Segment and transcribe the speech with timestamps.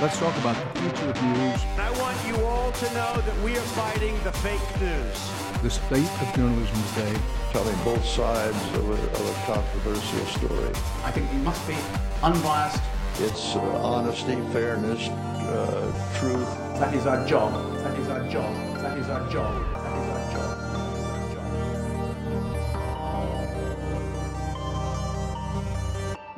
[0.00, 1.64] Let's talk about the future of news.
[1.76, 5.32] I want you all to know that we are fighting the fake news.
[5.60, 7.20] The state of journalism today.
[7.50, 10.70] Telling both sides of a, of a controversial story.
[11.02, 11.74] I think we must be
[12.22, 12.80] unbiased.
[13.18, 16.46] It's uh, honesty, fairness, uh, truth.
[16.78, 17.52] That is our job.
[17.78, 18.54] That is our job.
[18.76, 19.77] That is our job.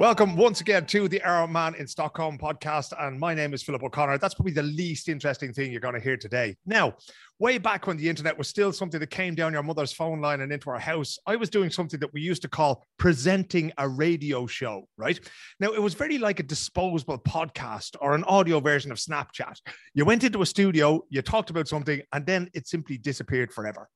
[0.01, 2.95] Welcome once again to the Our Man in Stockholm podcast.
[2.98, 4.16] And my name is Philip O'Connor.
[4.16, 6.57] That's probably the least interesting thing you're going to hear today.
[6.65, 6.95] Now,
[7.38, 10.41] way back when the internet was still something that came down your mother's phone line
[10.41, 13.87] and into our house, I was doing something that we used to call presenting a
[13.87, 15.21] radio show, right?
[15.60, 19.60] Now, it was very like a disposable podcast or an audio version of Snapchat.
[19.93, 23.87] You went into a studio, you talked about something, and then it simply disappeared forever.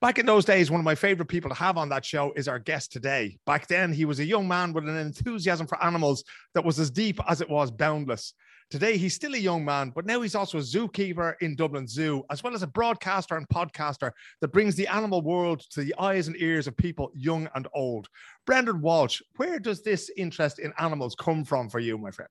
[0.00, 2.48] Back in those days, one of my favorite people to have on that show is
[2.48, 3.38] our guest today.
[3.46, 6.90] Back then, he was a young man with an enthusiasm for animals that was as
[6.90, 8.34] deep as it was boundless.
[8.70, 12.24] Today, he's still a young man, but now he's also a zookeeper in Dublin Zoo,
[12.30, 16.28] as well as a broadcaster and podcaster that brings the animal world to the eyes
[16.28, 18.08] and ears of people young and old.
[18.46, 22.30] Brendan Walsh, where does this interest in animals come from for you, my friend?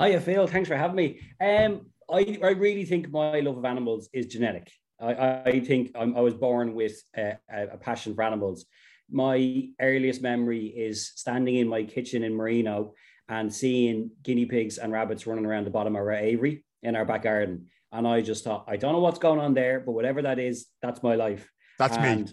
[0.00, 0.46] Hiya, Phil.
[0.46, 1.20] Thanks for having me.
[1.40, 4.70] Um, I, I really think my love of animals is genetic.
[5.00, 8.66] I, I think I'm, i was born with a, a, passion for animals.
[9.10, 12.94] My earliest memory is standing in my kitchen in Marino
[13.28, 17.04] and seeing guinea pigs and rabbits running around the bottom of our aviary in our
[17.04, 17.66] back garden.
[17.92, 20.66] And I just thought, I don't know what's going on there, but whatever that is,
[20.82, 21.48] that's my life.
[21.78, 22.32] That's and me.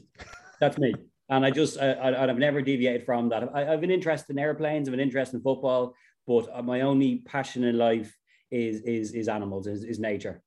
[0.59, 0.93] That's me.
[1.29, 3.49] And I just, I, I, have never deviated from that.
[3.53, 5.95] I, have an interest in airplanes, I've an interest in football,
[6.27, 8.15] but my only passion in life
[8.51, 10.41] is is is animals, is, is nature.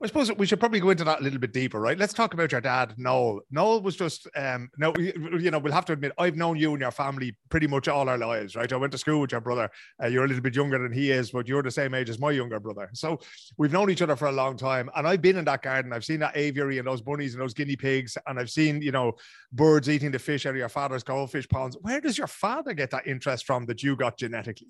[0.00, 1.98] I suppose we should probably go into that a little bit deeper, right?
[1.98, 3.40] Let's talk about your dad, Noel.
[3.50, 6.92] Noel was just, um, you know, we'll have to admit, I've known you and your
[6.92, 8.72] family pretty much all our lives, right?
[8.72, 9.68] I went to school with your brother.
[10.00, 12.20] Uh, you're a little bit younger than he is, but you're the same age as
[12.20, 12.88] my younger brother.
[12.92, 13.18] So
[13.56, 14.88] we've known each other for a long time.
[14.94, 15.92] And I've been in that garden.
[15.92, 18.16] I've seen that aviary and those bunnies and those guinea pigs.
[18.28, 19.14] And I've seen, you know,
[19.52, 21.76] birds eating the fish out of your father's goldfish ponds.
[21.80, 24.68] Where does your father get that interest from that you got genetically?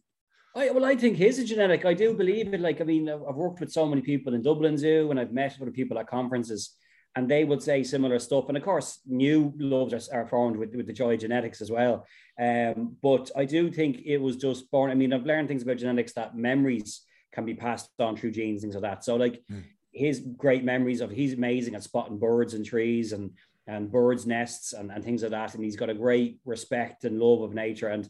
[0.58, 1.84] I, well, I think his is genetic.
[1.84, 2.60] I do believe it.
[2.60, 5.56] Like, I mean, I've worked with so many people in Dublin Zoo, and I've met
[5.60, 6.74] other people at conferences,
[7.14, 8.48] and they would say similar stuff.
[8.48, 12.06] And of course, new loves are, are formed with, with the joy genetics as well.
[12.40, 14.90] Um, but I do think it was just born.
[14.90, 17.02] I mean, I've learned things about genetics that memories
[17.32, 19.04] can be passed on through genes, things like that.
[19.04, 19.62] So, like, mm.
[19.92, 23.30] his great memories of he's amazing at spotting birds and trees and
[23.68, 25.54] and birds' nests and, and things like that.
[25.54, 27.88] And he's got a great respect and love of nature.
[27.88, 28.08] And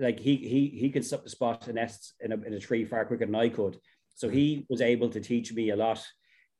[0.00, 3.26] like he he he could spot a nest in a, in a tree far quicker
[3.26, 3.78] than I could.
[4.14, 6.04] So he was able to teach me a lot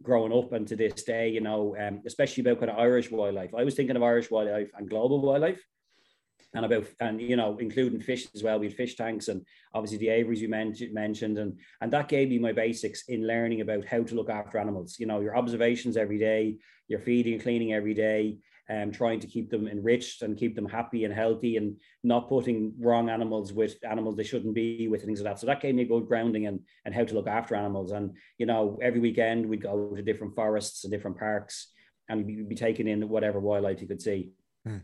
[0.03, 3.55] growing up and to this day, you know, um, especially about kind of Irish wildlife.
[3.55, 5.61] I was thinking of Irish wildlife and global wildlife
[6.55, 9.99] and about and you know including fish as well we had fish tanks and obviously
[9.99, 14.03] the aviaries you mentioned and and that gave me my basics in learning about how
[14.03, 16.57] to look after animals you know your observations every day
[16.89, 18.37] your feeding and cleaning every day
[18.71, 22.73] um, trying to keep them enriched and keep them happy and healthy and not putting
[22.79, 25.41] wrong animals with animals they shouldn't be with and things like that.
[25.41, 27.91] So that gave me a good grounding and and how to look after animals.
[27.91, 31.69] And you know, every weekend we'd go to different forests and different parks
[32.09, 34.31] and we'd be taking in whatever wildlife you could see.
[34.67, 34.77] Hmm.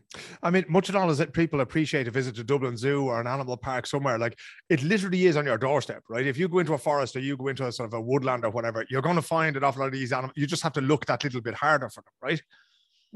[0.42, 3.20] I mean, much of all is that people appreciate a visit to Dublin Zoo or
[3.20, 4.18] an animal park somewhere.
[4.18, 4.38] Like
[4.70, 6.26] it literally is on your doorstep, right?
[6.26, 8.44] If you go into a forest or you go into a sort of a woodland
[8.46, 10.32] or whatever, you're going to find an awful lot of these animals.
[10.34, 12.40] You just have to look that little bit harder for them, right?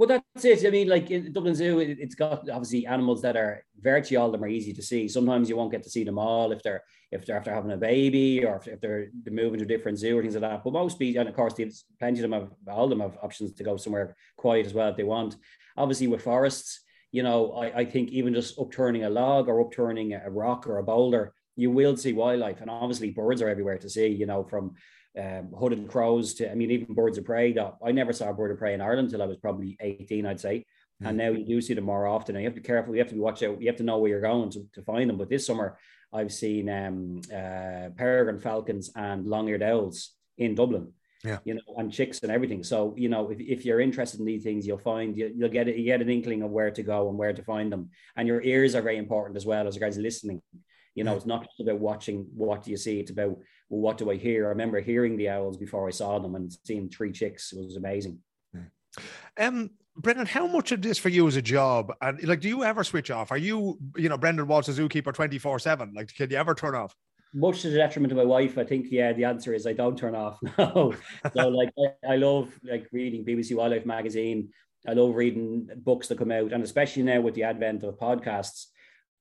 [0.00, 0.66] Well, that's it.
[0.66, 4.28] I mean, like in Dublin Zoo, it, has got obviously animals that are virtually all
[4.28, 5.06] of them are easy to see.
[5.08, 7.76] Sometimes you won't get to see them all if they're if they're after having a
[7.76, 10.64] baby or if, if they're, moving to a different zoo or things like that.
[10.64, 13.18] But most species, and of course, there's plenty of them have all of them have
[13.22, 15.36] options to go somewhere quiet as well if they want.
[15.76, 16.80] Obviously, with forests,
[17.12, 20.78] you know, I, I think even just upturning a log or upturning a rock or
[20.78, 24.06] a boulder, you will see wildlife, and obviously birds are everywhere to see.
[24.06, 24.76] You know, from
[25.18, 27.52] um, hooded crows to, I mean, even birds of prey.
[27.52, 30.26] That I never saw a bird of prey in Ireland until I was probably 18,
[30.26, 30.64] I'd say.
[31.02, 31.08] Mm.
[31.08, 32.36] And now you do see them more often.
[32.36, 32.94] And you have to be careful.
[32.94, 33.60] You have to be watch out.
[33.60, 35.18] You have to know where you're going to, to find them.
[35.18, 35.78] But this summer,
[36.12, 40.92] I've seen um, uh, peregrine falcons and long-eared owls in Dublin.
[41.24, 41.38] Yeah.
[41.44, 42.64] You know, and chicks and everything.
[42.64, 45.68] So, you know, if, if you're interested in these things, you'll find you, will get
[45.68, 47.90] it, you get an inkling of where to go and where to find them.
[48.16, 50.40] And your ears are very important as well as guys listening.
[50.94, 53.38] You know, it's not just about watching what you see, it's about
[53.70, 54.46] well, what do I hear?
[54.46, 57.52] I remember hearing the owls before I saw them and seeing three chicks.
[57.52, 58.18] It was amazing.
[59.38, 61.92] Um, Brendan, how much of this for you is a job?
[62.02, 63.30] And like, do you ever switch off?
[63.30, 65.92] Are you, you know, Brendan Walsh, a zookeeper 24 7?
[65.94, 66.96] Like, can you ever turn off?
[67.32, 69.96] Much to the detriment of my wife, I think, yeah, the answer is I don't
[69.96, 70.40] turn off.
[70.58, 70.94] No.
[71.32, 74.48] so, like, I, I love like reading BBC Wildlife magazine.
[74.88, 76.52] I love reading books that come out.
[76.52, 78.66] And especially now with the advent of podcasts,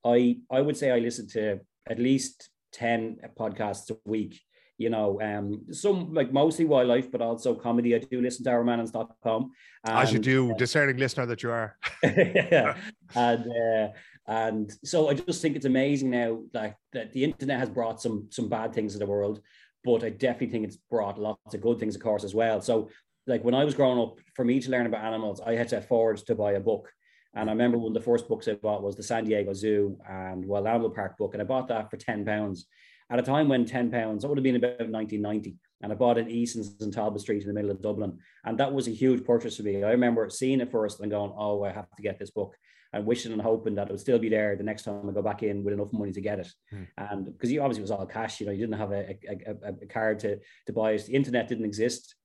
[0.04, 4.42] I, I would say I listen to at least 10 podcasts a week
[4.80, 7.94] you know, um, some like mostly wildlife, but also comedy.
[7.94, 9.51] I do listen to ourmannins.com.
[9.86, 11.77] As you do, discerning listener that you are.
[12.01, 12.77] yeah.
[13.16, 13.88] and uh,
[14.25, 18.27] and so I just think it's amazing now that, that the internet has brought some
[18.31, 19.42] some bad things to the world,
[19.83, 22.62] but I definitely think it's brought lots of good things, of course, as well.
[22.62, 22.89] So
[23.27, 25.80] like when I was growing up, for me to learn about animals, I had to
[25.80, 26.89] afford to buy a book.
[27.35, 29.97] And I remember one of the first books I bought was the San Diego Zoo
[30.07, 32.67] and Wild Animal Park book, and I bought that for ten pounds
[33.11, 35.55] at a time when 10 pounds, that would have been about 1990.
[35.81, 38.19] And I bought it in Eason's in Talbot Street in the middle of Dublin.
[38.45, 39.83] And that was a huge purchase for me.
[39.83, 42.55] I remember seeing it first and going, oh, I have to get this book
[42.93, 45.21] and wishing and hoping that it would still be there the next time I go
[45.21, 46.51] back in with enough money to get it.
[46.69, 46.83] Hmm.
[46.97, 49.73] And because you obviously was all cash, you know, you didn't have a, a, a,
[49.83, 51.05] a card to, to buy it.
[51.05, 52.15] The internet didn't exist.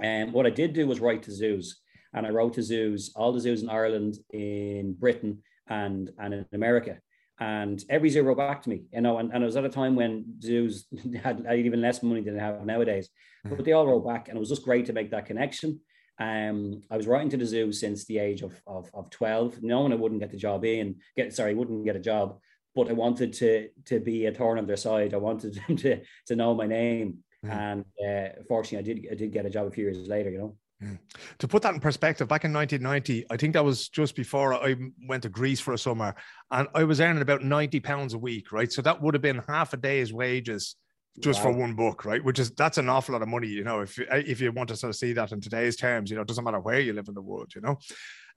[0.00, 1.80] And um, what I did do was write to zoos.
[2.14, 6.46] And I wrote to zoos, all the zoos in Ireland, in Britain, and, and in
[6.52, 6.98] America
[7.42, 9.68] and every zoo wrote back to me, you know, and, and it was at a
[9.68, 10.86] time when zoos
[11.22, 13.08] had, had even less money than they have nowadays,
[13.44, 15.80] but they all wrote back, and it was just great to make that connection.
[16.18, 19.92] Um, I was writing to the zoo since the age of, of, of 12, knowing
[19.92, 22.38] I wouldn't get the job in, get sorry, wouldn't get a job,
[22.74, 25.14] but I wanted to to be a thorn on their side.
[25.14, 27.58] I wanted them to to know my name, mm-hmm.
[27.58, 30.38] and uh, fortunately, I did I did get a job a few years later, you
[30.38, 30.56] know.
[30.82, 30.98] Mm.
[31.38, 34.76] To put that in perspective, back in 1990, I think that was just before I
[35.06, 36.14] went to Greece for a summer,
[36.50, 38.72] and I was earning about 90 pounds a week, right?
[38.72, 40.76] So that would have been half a day's wages
[41.20, 41.52] just wow.
[41.52, 42.24] for one book, right?
[42.24, 43.80] Which is that's an awful lot of money, you know.
[43.80, 46.28] If if you want to sort of see that in today's terms, you know, it
[46.28, 47.78] doesn't matter where you live in the world, you know.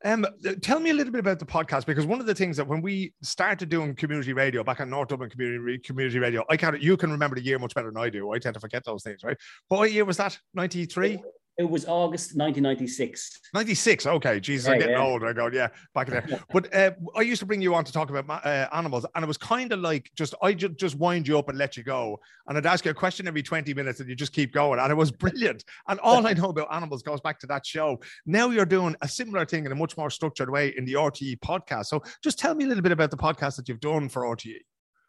[0.03, 0.25] Um,
[0.61, 2.81] tell me a little bit about the podcast because one of the things that when
[2.81, 6.97] we started doing community radio back at North Dublin Community Community Radio, I can't you
[6.97, 8.31] can remember the year much better than I do.
[8.31, 9.37] I tend to forget those things, right?
[9.69, 10.37] What year was that?
[10.53, 11.21] Ninety three.
[11.57, 13.39] It was August 1996.
[13.53, 14.05] 96.
[14.05, 14.39] Okay.
[14.41, 15.03] Jesus, yeah, I'm getting yeah.
[15.03, 15.23] old.
[15.23, 16.39] I go, yeah, back in there.
[16.51, 19.27] but uh, I used to bring you on to talk about uh, animals, and it
[19.27, 22.19] was kind of like just, I ju- just wind you up and let you go.
[22.47, 24.79] And I'd ask you a question every 20 minutes and you just keep going.
[24.79, 25.63] And it was brilliant.
[25.87, 28.01] And all I know about animals goes back to that show.
[28.25, 31.39] Now you're doing a similar thing in a much more structured way in the RTE
[31.39, 31.85] podcast.
[31.85, 34.57] So just tell me a little bit about the podcast that you've done for RTE.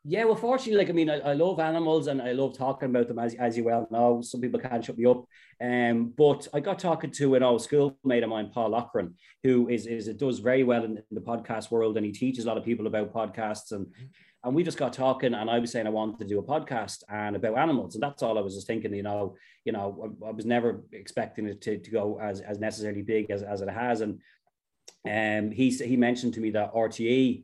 [0.09, 3.09] Yeah, well, fortunately, like I mean, I, I, love animals and I love talking about
[3.09, 4.23] them as, as you well know.
[4.23, 5.25] Some people can't shut me up.
[5.61, 9.89] Um, but I got talking to an old schoolmate of mine, Paul Lochran, who is
[9.89, 12.57] is it does very well in, in, the podcast world and he teaches a lot
[12.57, 13.89] of people about podcasts and
[14.45, 17.03] and we just got talking and I was saying I wanted to do a podcast
[17.09, 18.95] and about animals and that's all I was just thinking.
[18.95, 22.61] You know, you know, I, I was never expecting it to, to go as as
[22.61, 24.21] necessarily big as as it has and
[25.05, 27.43] um he he mentioned to me that RTE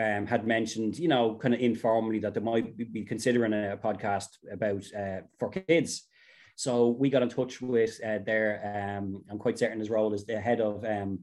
[0.00, 4.28] um, had mentioned, you know, kind of informally that they might be considering a podcast
[4.52, 6.08] about uh, for kids.
[6.56, 10.24] So we got in touch with uh, their, um, I'm quite certain his role is
[10.24, 11.20] the head of um,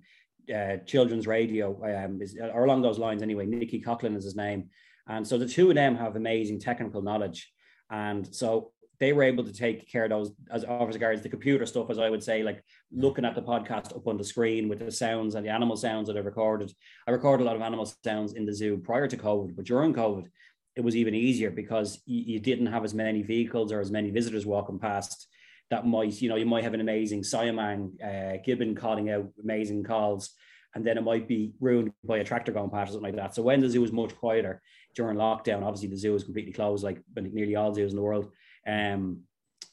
[0.54, 3.46] uh, children's radio, um, is, or along those lines anyway.
[3.46, 4.70] Nicky Coughlin is his name.
[5.08, 7.52] And so the two of them have amazing technical knowledge.
[7.90, 8.72] And so
[9.02, 11.98] they were able to take care of those as office regards the computer stuff, as
[11.98, 15.34] I would say, like looking at the podcast up on the screen with the sounds
[15.34, 16.72] and the animal sounds that I recorded.
[17.08, 19.96] I recorded a lot of animal sounds in the zoo prior to COVID, but during
[19.96, 20.28] COVID,
[20.76, 24.12] it was even easier because you, you didn't have as many vehicles or as many
[24.12, 25.28] visitors walking past
[25.72, 29.84] that might, you know, you might have an amazing Siamang uh, gibbon calling out amazing
[29.84, 30.30] calls,
[30.76, 33.34] and then it might be ruined by a tractor going past or something like that.
[33.34, 34.62] So when the zoo was much quieter
[34.94, 38.32] during lockdown, obviously the zoo was completely closed, like nearly all zoos in the world
[38.68, 39.22] um,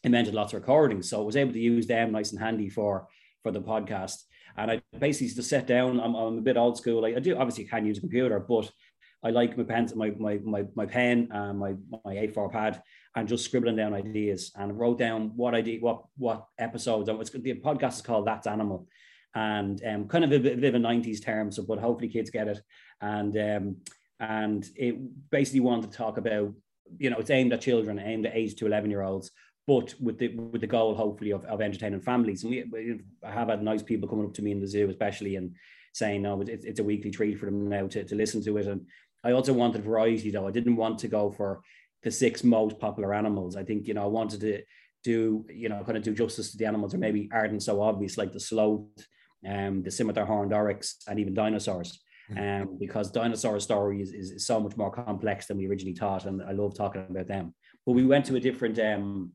[0.04, 1.08] invented lots of recordings.
[1.08, 3.08] So I was able to use them nice and handy for
[3.42, 4.22] for the podcast.
[4.56, 6.00] And I basically just sat down.
[6.00, 7.02] I'm, I'm a bit old school.
[7.02, 8.70] Like I do obviously can use a computer, but
[9.22, 12.82] I like my pen, my my my, my pen, and my my A4 pad,
[13.16, 17.08] and just scribbling down ideas and wrote down what I did, what what episodes.
[17.08, 18.86] And what's the podcast is called That's Animal,
[19.34, 21.50] and um, kind of a bit, a bit of a '90s term.
[21.50, 22.60] So, but hopefully kids get it.
[23.00, 23.76] And um,
[24.20, 26.52] and it basically wanted to talk about
[26.98, 29.30] you know, it's aimed at children, aimed at eight to 11 year olds,
[29.66, 32.42] but with the with the goal, hopefully, of, of entertaining families.
[32.42, 35.36] And we, we have had nice people coming up to me in the zoo, especially,
[35.36, 35.54] and
[35.92, 38.66] saying, no, it's, it's a weekly treat for them now to, to listen to it.
[38.66, 38.86] And
[39.24, 40.46] I also wanted variety, though.
[40.46, 41.60] I didn't want to go for
[42.02, 43.56] the six most popular animals.
[43.56, 44.62] I think, you know, I wanted to
[45.04, 48.16] do, you know, kind of do justice to the animals, or maybe aren't so obvious,
[48.16, 48.86] like the sloth,
[49.46, 52.00] um, the scimitar horned oryx, and even dinosaurs.
[52.30, 52.62] Mm.
[52.62, 56.42] um, because dinosaur story is, is, so much more complex than we originally thought, and
[56.42, 57.54] I love talking about them.
[57.86, 59.32] But we went to a different um,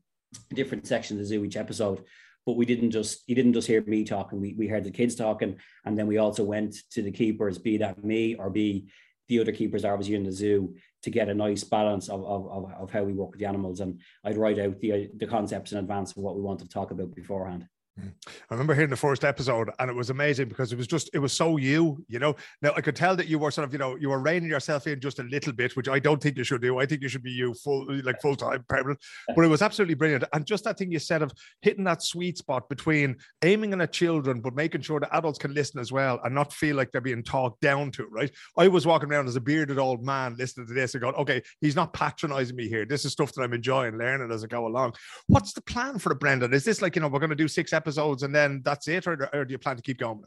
[0.50, 2.04] different section of the zoo each episode,
[2.46, 4.40] but we didn't just you didn't just hear me talking.
[4.40, 7.78] We we heard the kids talking, and then we also went to the keepers, be
[7.78, 8.86] that me or be
[9.28, 12.70] the other keepers are obviously in the zoo to get a nice balance of, of,
[12.78, 13.80] of, how we work with the animals.
[13.80, 16.90] And I'd write out the the concepts in advance of what we wanted to talk
[16.90, 17.66] about beforehand.
[18.00, 18.12] Mm.
[18.50, 21.20] I remember hearing the first episode and it was amazing because it was just, it
[21.20, 22.34] was so you, you know.
[22.60, 24.88] Now I could tell that you were sort of, you know, you were reining yourself
[24.88, 26.80] in just a little bit, which I don't think you should do.
[26.80, 28.98] I think you should be you full, like full time permanent.
[29.36, 30.24] But it was absolutely brilliant.
[30.32, 31.32] And just that thing you said of
[31.62, 35.78] hitting that sweet spot between aiming at children, but making sure that adults can listen
[35.78, 38.30] as well and not feel like they're being talked down to, right?
[38.58, 41.42] I was walking around as a bearded old man listening to this and going, okay,
[41.60, 42.84] he's not patronizing me here.
[42.84, 44.94] This is stuff that I'm enjoying learning as I go along.
[45.28, 46.52] What's the plan for the Brendan?
[46.52, 47.83] Is this like, you know, we're going to do six episodes
[48.22, 50.22] and then that's it, or, or do you plan to keep going?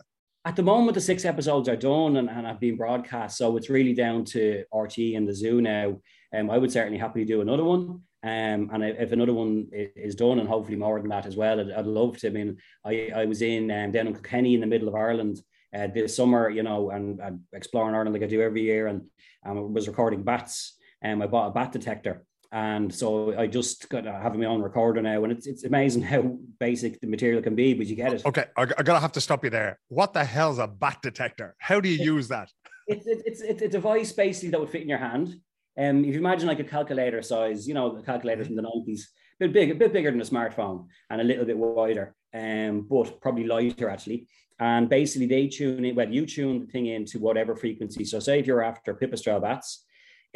[0.45, 3.37] At the moment, the six episodes are done and, and have been broadcast.
[3.37, 5.99] So it's really down to RT and the zoo now.
[6.33, 8.01] Um, I would certainly happily do another one.
[8.23, 11.71] Um, and if another one is done, and hopefully more than that as well, I'd,
[11.71, 12.27] I'd love to.
[12.27, 15.39] I mean, I, I was in um, down in Kilkenny in the middle of Ireland
[15.75, 19.03] uh, this summer, you know, and, and exploring Ireland like I do every year, and
[19.45, 20.77] I was recording bats.
[21.01, 24.45] And um, I bought a bat detector, and so I just got to have my
[24.45, 27.95] own recorder now, and it's it's amazing how basic the material can be, but you
[27.95, 28.25] get it.
[28.25, 29.79] Okay, I, I gotta have to stop you there.
[29.89, 31.55] What the hell's a bat detector?
[31.59, 32.51] How do you use that?
[32.89, 35.35] It's it's it's a device basically that would fit in your hand.
[35.77, 39.11] Um, if you imagine like a calculator size, you know, the calculators from the nineties,
[39.41, 42.87] a bit big, a bit bigger than a smartphone, and a little bit wider, um,
[42.89, 44.29] but probably lighter actually.
[44.57, 48.05] And basically, they tune it, Well, you tune the thing into whatever frequency.
[48.05, 49.85] So, say if you're after pipistrelle bats,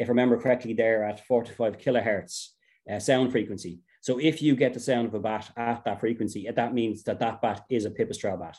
[0.02, 2.48] if I remember correctly, they're at 45 kilohertz
[2.90, 3.80] uh, sound frequency.
[4.00, 7.20] So if you get the sound of a bat at that frequency, that means that
[7.20, 8.58] that bat is a pipistrelle bat.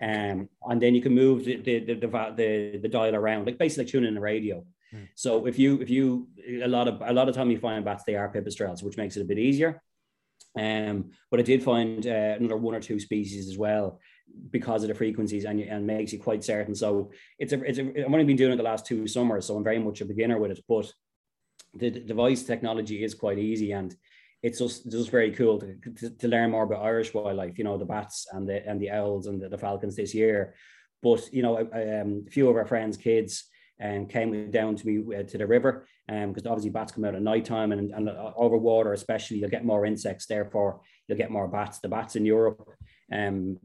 [0.00, 3.84] Um, and then you can move the the, the, the, the dial around, like basically
[3.84, 4.64] like tuning in a radio.
[4.94, 5.08] Mm.
[5.14, 6.28] So if you if you
[6.62, 9.16] a lot of a lot of time you find bats they are pipistrelles, which makes
[9.16, 9.82] it a bit easier.
[10.56, 14.00] Um, but I did find uh, another one or two species as well
[14.50, 16.74] because of the frequencies and, and makes you quite certain.
[16.74, 19.56] So it's a, it's a, I've only been doing it the last two summers, so
[19.56, 20.64] I'm very much a beginner with it.
[20.68, 20.90] But
[21.74, 23.94] the, device technology is quite easy and
[24.42, 27.58] it's just just very cool to, to, to, learn more about Irish wildlife.
[27.58, 30.54] You know the bats and the and the owls and the, the falcons this year.
[31.02, 33.44] But you know, um, a few of our friends' kids
[33.82, 37.14] um, came down to me uh, to the river because um, obviously bats come out
[37.14, 41.18] at night time and, and uh, over water especially you'll get more insects therefore you'll
[41.18, 42.68] get more bats the bats in Europe
[43.12, 43.56] um,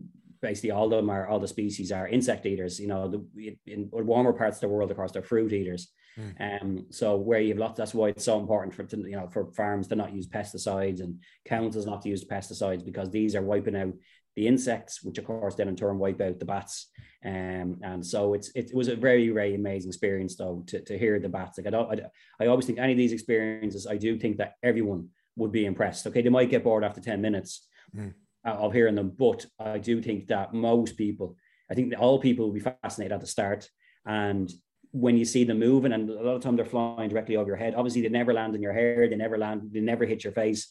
[0.43, 2.79] basically all of them are all the species are insect eaters.
[2.79, 5.91] You know, the, in warmer parts of the world, of course, they're fruit eaters.
[6.19, 6.61] Mm.
[6.61, 9.51] Um, so where you have lots, that's why it's so important for you know for
[9.53, 13.75] farms to not use pesticides and councils not to use pesticides because these are wiping
[13.75, 13.93] out
[14.35, 16.89] the insects, which of course then in turn wipe out the bats.
[17.25, 21.19] Um, and so it's it, was a very very amazing experience though to, to hear
[21.19, 21.57] the bats.
[21.57, 24.53] Like I don't I, I always think any of these experiences, I do think that
[24.61, 26.05] everyone would be impressed.
[26.05, 27.67] Okay, they might get bored after ten minutes.
[27.95, 28.13] Mm
[28.45, 29.13] of hearing them.
[29.17, 31.37] But I do think that most people,
[31.69, 33.69] I think all people will be fascinated at the start.
[34.05, 34.51] And
[34.91, 37.57] when you see them moving, and a lot of time they're flying directly over your
[37.57, 40.33] head, obviously they never land in your hair, they never land, they never hit your
[40.33, 40.67] face.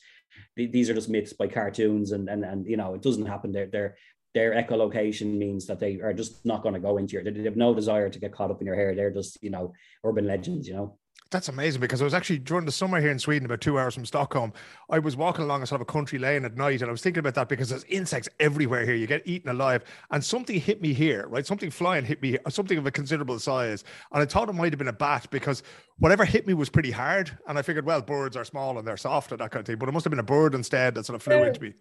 [0.56, 3.52] These are just myths by cartoons, and and and you know it doesn't happen.
[3.52, 3.96] They're they're
[4.34, 7.56] their echolocation means that they are just not going to go into your they have
[7.56, 9.72] no desire to get caught up in your hair they're just you know
[10.04, 10.96] urban legends you know
[11.32, 13.94] that's amazing because I was actually during the summer here in Sweden, about two hours
[13.94, 14.52] from Stockholm.
[14.90, 17.00] I was walking along a sort of a country lane at night, and I was
[17.00, 18.94] thinking about that because there's insects everywhere here.
[18.94, 21.46] You get eaten alive, and something hit me here, right?
[21.46, 24.78] Something flying hit me, something of a considerable size, and I thought it might have
[24.78, 25.62] been a bat because
[25.98, 28.96] whatever hit me was pretty hard, and I figured, well, birds are small and they're
[28.96, 31.06] soft and that kind of thing, but it must have been a bird instead that
[31.06, 31.74] sort of flew yeah, into me.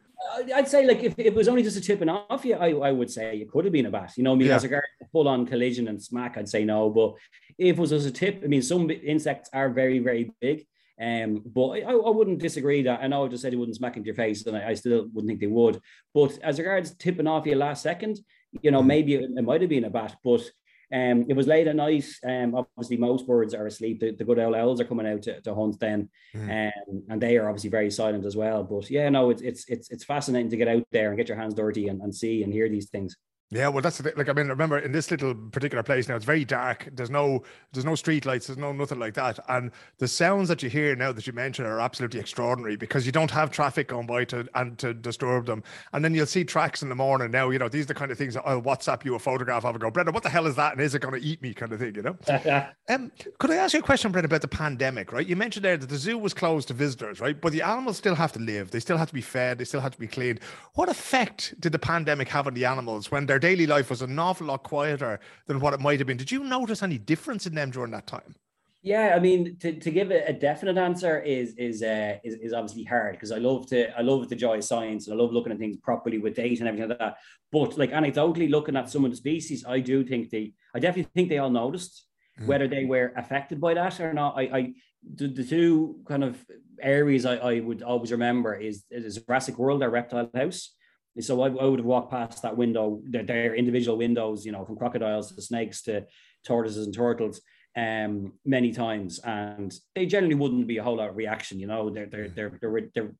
[0.54, 3.10] I'd say, like, if, it was only just a tipping off you, I, I would
[3.10, 4.14] say it could have been a bat.
[4.18, 4.56] You know, I mean, yeah.
[4.56, 7.16] as a full on collision and smack, I'd say no, but
[7.58, 10.66] if it was as a tip, I mean, some insects are very, very big.
[11.02, 13.98] Um, but I, I wouldn't disagree that I know I just said it wouldn't smack
[13.98, 15.82] into your face, and I, I, still wouldn't think they would.
[16.14, 18.20] But as regards tipping off you last second,
[18.62, 18.88] you know, mm.
[18.88, 20.44] maybe it, it might have been a bat, but
[20.94, 22.06] um, it was late at night.
[22.26, 24.00] Um, obviously, most birds are asleep.
[24.00, 26.68] The, the good old owls are coming out to, to hunt then, mm.
[26.68, 28.64] um, and they are obviously very silent as well.
[28.64, 31.38] But yeah, no, it's it's it's it's fascinating to get out there and get your
[31.38, 33.16] hands dirty and, and see and hear these things.
[33.54, 36.24] Yeah, well, that's the, like I mean, remember in this little particular place now, it's
[36.24, 36.88] very dark.
[36.94, 37.44] There's no,
[37.74, 38.48] there's no street lights.
[38.48, 39.40] There's no nothing like that.
[39.50, 43.12] And the sounds that you hear now that you mentioned are absolutely extraordinary because you
[43.12, 45.64] don't have traffic going by to and to disturb them.
[45.92, 47.30] And then you'll see tracks in the morning.
[47.30, 49.66] Now, you know, these are the kind of things that I'll WhatsApp you a photograph
[49.66, 50.72] of and go, Brenda, what the hell is that?
[50.72, 51.54] And is it going to eat me?
[51.54, 52.16] Kind of thing, you know.
[52.90, 55.12] um, could I ask you a question, Brendan, about the pandemic?
[55.12, 57.40] Right, you mentioned there that the zoo was closed to visitors, right?
[57.40, 58.72] But the animals still have to live.
[58.72, 59.58] They still have to be fed.
[59.58, 60.40] They still have to be cleaned.
[60.76, 64.10] What effect did the pandemic have on the animals when their daily life was a
[64.18, 66.18] awful lot quieter than what it might have been.
[66.18, 68.36] Did you notice any difference in them during that time?
[68.84, 72.54] Yeah, I mean, to, to give a, a definite answer is is uh, is, is
[72.54, 75.32] obviously hard because I love to I love the joy of science and I love
[75.32, 77.18] looking at things properly with data and everything like that.
[77.52, 81.12] But like anecdotally looking at some of the species, I do think they I definitely
[81.14, 82.08] think they all noticed
[82.40, 82.48] mm.
[82.48, 84.34] whether they were affected by that or not.
[84.36, 84.74] I, I
[85.16, 86.44] the, the two kind of
[86.82, 90.72] areas I, I would always remember is is Jurassic World, our reptile house
[91.20, 94.64] So I, I would have walked past that window, their, their individual windows, you know,
[94.64, 96.06] from crocodiles to snakes to
[96.46, 97.42] tortoises and turtles,
[97.76, 101.60] um, many times, and they generally wouldn't be a whole lot of reaction.
[101.60, 103.12] You know, they're they're they're they're, they're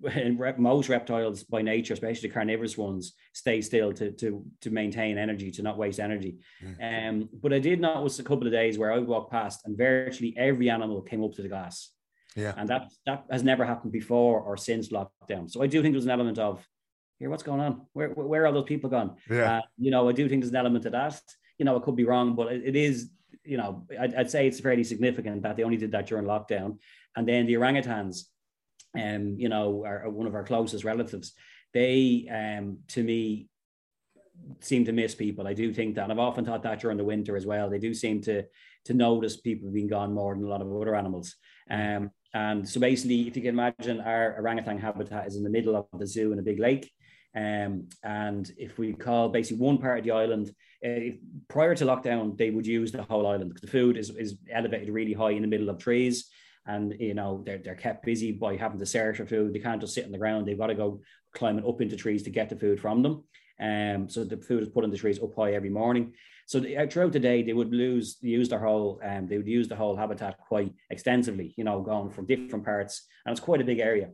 [0.58, 5.50] most reptiles by nature, especially the carnivorous ones, stay still to to to maintain energy,
[5.52, 6.38] to not waste energy.
[6.62, 7.08] Mm.
[7.08, 9.76] Um, but I did notice a couple of days where I would walk past and
[9.76, 11.90] virtually every animal came up to the glass.
[12.36, 12.54] Yeah.
[12.56, 15.50] And that that has never happened before or since lockdown.
[15.50, 16.64] So I do think there's an element of
[17.18, 17.82] here, what's going on?
[17.92, 19.16] Where where are those people gone?
[19.28, 19.58] Yeah.
[19.58, 21.20] Uh, you know, I do think there's an element of that.
[21.58, 23.10] You know, I could be wrong, but it, it is,
[23.44, 26.78] you know, I'd, I'd say it's fairly significant that they only did that during lockdown.
[27.16, 28.24] And then the orangutans,
[28.96, 31.32] um, you know, are, are one of our closest relatives.
[31.74, 33.48] They, um, to me,
[34.60, 35.48] seem to miss people.
[35.48, 37.68] I do think that, and I've often thought that during the winter as well.
[37.68, 38.44] They do seem to
[38.84, 41.34] to notice people being gone more than a lot of other animals.
[41.68, 45.76] Um, and so basically, if you can imagine, our orangutan habitat is in the middle
[45.76, 46.90] of the zoo in a big lake.
[47.36, 50.52] Um, and if we call basically one part of the island,
[50.84, 51.16] uh,
[51.48, 54.90] prior to lockdown, they would use the whole island because the food is, is elevated
[54.90, 56.28] really high in the middle of trees.
[56.66, 59.54] And you know they're, they're kept busy by having to search for food.
[59.54, 60.46] They can't just sit on the ground.
[60.46, 61.00] They've got to go
[61.32, 63.24] climbing up into trees to get the food from them.
[63.60, 66.12] Um, so the food is put in the trees up high every morning.
[66.46, 69.48] So the, uh, throughout the day they would lose use their whole um, they would
[69.48, 73.06] use the whole habitat quite extensively you know going from different parts.
[73.24, 74.10] And it's quite a big area.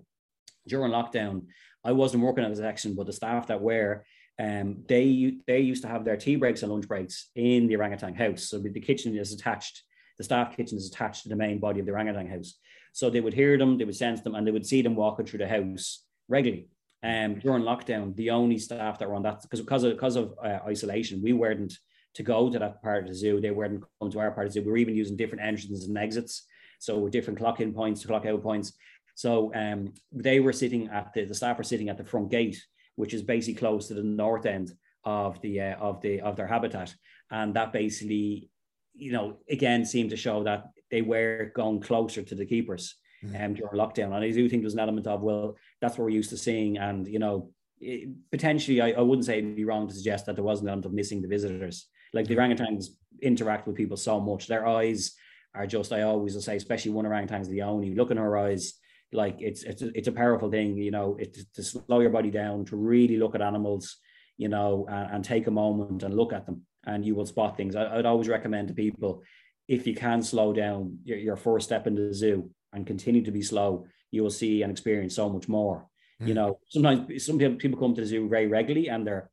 [0.67, 1.47] During lockdown
[1.85, 4.05] i wasn't working at the section but the staff that were
[4.37, 8.15] um, they they used to have their tea breaks and lunch breaks in the orangutan
[8.15, 9.85] house so the kitchen is attached
[10.19, 12.55] the staff kitchen is attached to the main body of the orangutan house.
[12.93, 15.27] So they would hear them, they would sense them, and they would see them walking
[15.27, 16.69] through the house regularly.
[17.03, 20.35] Um, during lockdown, the only staff that were on that because because of because of
[20.43, 21.77] uh, isolation, we weren't
[22.15, 23.41] to go to that part of the zoo.
[23.41, 24.65] They weren't come to our part of the zoo.
[24.65, 26.47] We were even using different entrances and exits,
[26.79, 28.73] so different clock in points to clock out points.
[29.15, 32.61] So um, they were sitting at the the staff were sitting at the front gate,
[32.97, 34.73] which is basically close to the north end
[35.05, 36.95] of the uh, of the of their habitat,
[37.31, 38.51] and that basically
[38.95, 43.45] you know, again, seemed to show that they were going closer to the keepers mm-hmm.
[43.45, 44.15] um, during lockdown.
[44.15, 46.79] And I do think there's an element of, well, that's what we're used to seeing.
[46.79, 47.51] And, you know,
[47.81, 50.69] it, potentially, I, I, wouldn't say it'd be wrong to suggest that there was an
[50.69, 51.87] element of missing the visitors.
[52.13, 52.87] Like the orangutans
[53.21, 54.47] interact with people so much.
[54.47, 55.15] Their eyes
[55.55, 58.75] are just, I always will say, especially one orangutan's the only, look in her eyes,
[59.15, 62.31] like it's it's a, it's a powerful thing, you know, it, to slow your body
[62.31, 63.97] down, to really look at animals,
[64.37, 67.57] you know, and, and take a moment and look at them and you will spot
[67.57, 67.77] things.
[67.77, 69.23] I, would always recommend to people
[69.69, 73.31] if you can slow down your, your, first step into the zoo and continue to
[73.31, 75.87] be slow, you will see and experience so much more.
[76.21, 76.29] Mm.
[76.29, 79.31] You know, sometimes some people, people come to the zoo very regularly and they're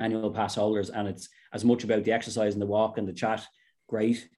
[0.00, 3.12] annual pass holders, and it's as much about the exercise and the walk and the
[3.12, 3.46] chat,
[3.88, 4.28] great.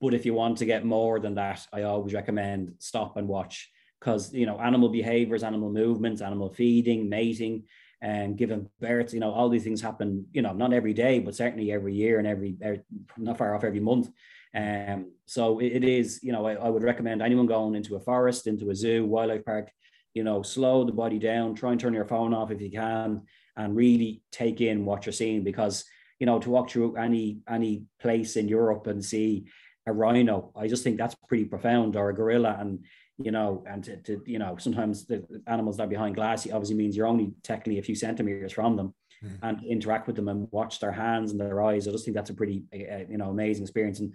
[0.00, 3.70] But if you want to get more than that, I always recommend stop and watch
[4.00, 7.64] because you know animal behaviors, animal movements, animal feeding, mating,
[8.00, 9.12] and giving birth.
[9.12, 10.26] You know, all these things happen.
[10.32, 12.84] You know, not every day, but certainly every year and every er,
[13.16, 14.10] not far off every month.
[14.54, 16.20] Um, so it, it is.
[16.22, 19.44] You know, I, I would recommend anyone going into a forest, into a zoo, wildlife
[19.44, 19.70] park.
[20.14, 21.54] You know, slow the body down.
[21.54, 23.22] Try and turn your phone off if you can,
[23.56, 25.84] and really take in what you're seeing because
[26.18, 29.46] you know to walk through any any place in Europe and see
[29.88, 32.84] a rhino, I just think that's pretty profound, or a gorilla, and
[33.20, 36.76] you know, and to, to, you know, sometimes the animals that are behind glass obviously
[36.76, 39.36] means you're only technically a few centimeters from them mm.
[39.42, 41.88] and interact with them and watch their hands and their eyes.
[41.88, 43.98] I just think that's a pretty, uh, you know, amazing experience.
[43.98, 44.14] And,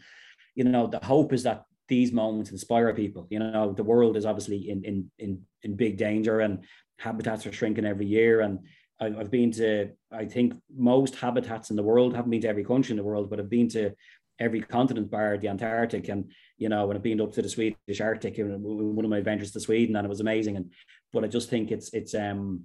[0.56, 3.28] you know, the hope is that these moments inspire people.
[3.30, 6.64] You know, the world is obviously in, in, in, in big danger and
[6.98, 8.40] habitats are shrinking every year.
[8.40, 8.60] And
[9.02, 12.94] I've been to, I think most habitats in the world, haven't been to every country
[12.94, 13.92] in the world, but I've been to
[14.40, 16.08] every continent bar the Antarctic.
[16.08, 16.32] And,
[16.64, 19.60] you know, when I've been up to the Swedish Arctic, one of my adventures to
[19.60, 20.56] Sweden, and it was amazing.
[20.56, 20.72] And,
[21.12, 22.64] but I just think it's, it's, um,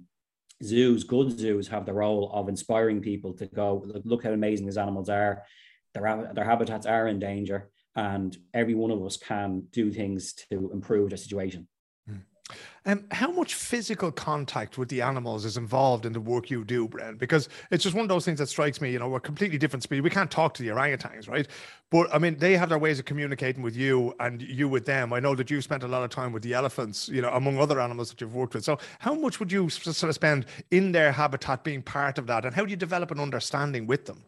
[0.63, 4.65] zoos, good zoos have the role of inspiring people to go, look, look how amazing
[4.65, 5.43] these animals are.
[5.93, 10.71] Their, their habitats are in danger and every one of us can do things to
[10.71, 11.67] improve the situation.
[12.85, 16.87] Um, how much physical contact with the animals is involved in the work you do,
[16.87, 17.17] Bren?
[17.17, 18.91] Because it's just one of those things that strikes me.
[18.91, 20.01] You know, we're completely different speed.
[20.01, 21.47] We can't talk to the orangutans, right?
[21.91, 25.13] But I mean, they have their ways of communicating with you and you with them.
[25.13, 27.59] I know that you've spent a lot of time with the elephants, you know, among
[27.59, 28.63] other animals that you've worked with.
[28.63, 32.45] So, how much would you sort of spend in their habitat being part of that?
[32.45, 34.23] And how do you develop an understanding with them?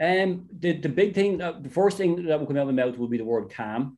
[0.00, 2.84] Um, the, the big thing, uh, the first thing that will come out of my
[2.84, 3.96] mouth will be the word calm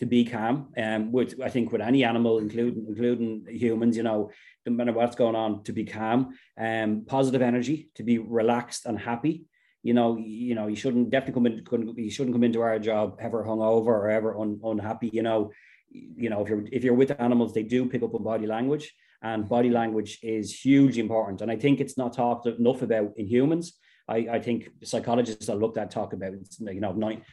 [0.00, 0.54] to be calm.
[0.76, 4.30] Um, which I think with any animal, including including humans, you know,
[4.66, 8.98] no matter what's going on, to be calm, um, positive energy, to be relaxed and
[8.98, 9.44] happy.
[9.82, 11.94] You know, you know, you shouldn't definitely come in.
[11.96, 15.10] You shouldn't come into our job ever hungover or ever un, unhappy.
[15.12, 15.52] You know,
[15.90, 18.86] you know, if you're if you're with animals, they do pick up on body language,
[19.22, 21.42] And body language is hugely important.
[21.42, 23.78] And I think it's not talked enough about in humans.
[24.08, 26.92] I, I think psychologists that looked at talk about you know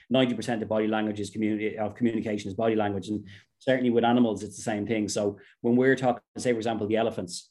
[0.10, 3.28] 90 percent of body language is community of communication is body language, and
[3.60, 5.08] certainly with animals it's the same thing.
[5.08, 7.50] So when we're talking, say for example, the elephants,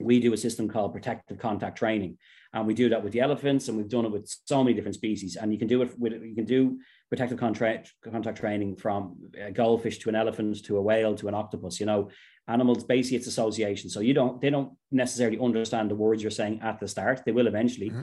[0.00, 2.18] we do a system called protective contact training,
[2.52, 4.94] and we do that with the elephants, and we've done it with so many different
[4.94, 5.36] species.
[5.36, 9.50] And you can do it with you can do protective contact contact training from a
[9.50, 11.80] goldfish to an elephant to a whale to an octopus.
[11.80, 12.10] You know,
[12.48, 13.90] animals basically it's association.
[13.90, 17.22] So you don't they don't necessarily understand the words you're saying at the start.
[17.24, 18.02] They will eventually, mm-hmm.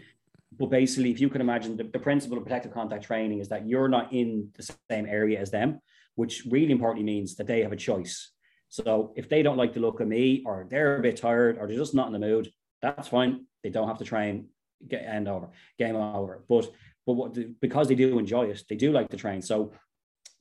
[0.61, 3.67] But basically, if you can imagine the, the principle of protective contact training is that
[3.67, 5.79] you're not in the same area as them,
[6.13, 8.29] which really importantly means that they have a choice.
[8.69, 11.65] So if they don't like the look of me, or they're a bit tired, or
[11.65, 13.47] they're just not in the mood, that's fine.
[13.63, 14.49] They don't have to train.
[14.87, 16.45] Get end over, game over.
[16.47, 16.69] But
[17.07, 19.41] but what because they do enjoy it, they do like to train.
[19.41, 19.73] So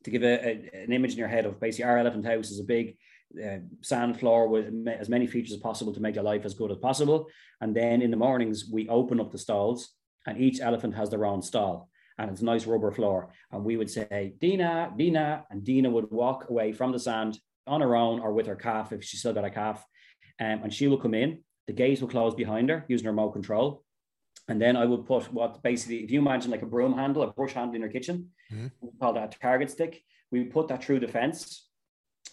[0.05, 2.61] to give a, a, an image in your head of basically our elephant house is
[2.61, 2.99] a big
[3.43, 6.71] uh, sand floor with as many features as possible to make their life as good
[6.71, 7.27] as possible.
[7.63, 9.95] And then in the mornings we open up the stalls
[10.27, 13.33] and each elephant has their own stall and it's a nice rubber floor.
[13.51, 17.81] And we would say, Dina, Dina, and Dina would walk away from the sand on
[17.81, 19.85] her own or with her calf if she still got a calf.
[20.39, 23.33] Um, and she will come in, the gates will close behind her using her remote
[23.33, 23.85] control.
[24.49, 27.33] And then I would put what basically, if you imagine like a broom handle, a
[27.33, 28.67] brush handle in her kitchen, mm-hmm.
[28.81, 30.03] we call that a target stick.
[30.31, 31.69] We put that through the fence.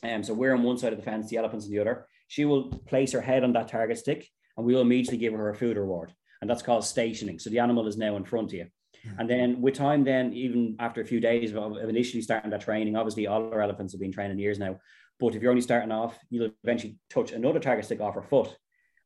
[0.04, 2.08] Um, so we're on one side of the fence, the elephant's on the other.
[2.28, 5.50] She will place her head on that target stick and we will immediately give her
[5.50, 7.39] a food reward and that's called stationing.
[7.39, 8.67] So the animal is now in front of you.
[9.06, 9.19] Mm-hmm.
[9.19, 12.95] And then with time, then even after a few days of initially starting that training,
[12.95, 14.78] obviously all our elephants have been training years now.
[15.19, 18.56] But if you're only starting off, you'll eventually touch another target stick off her foot.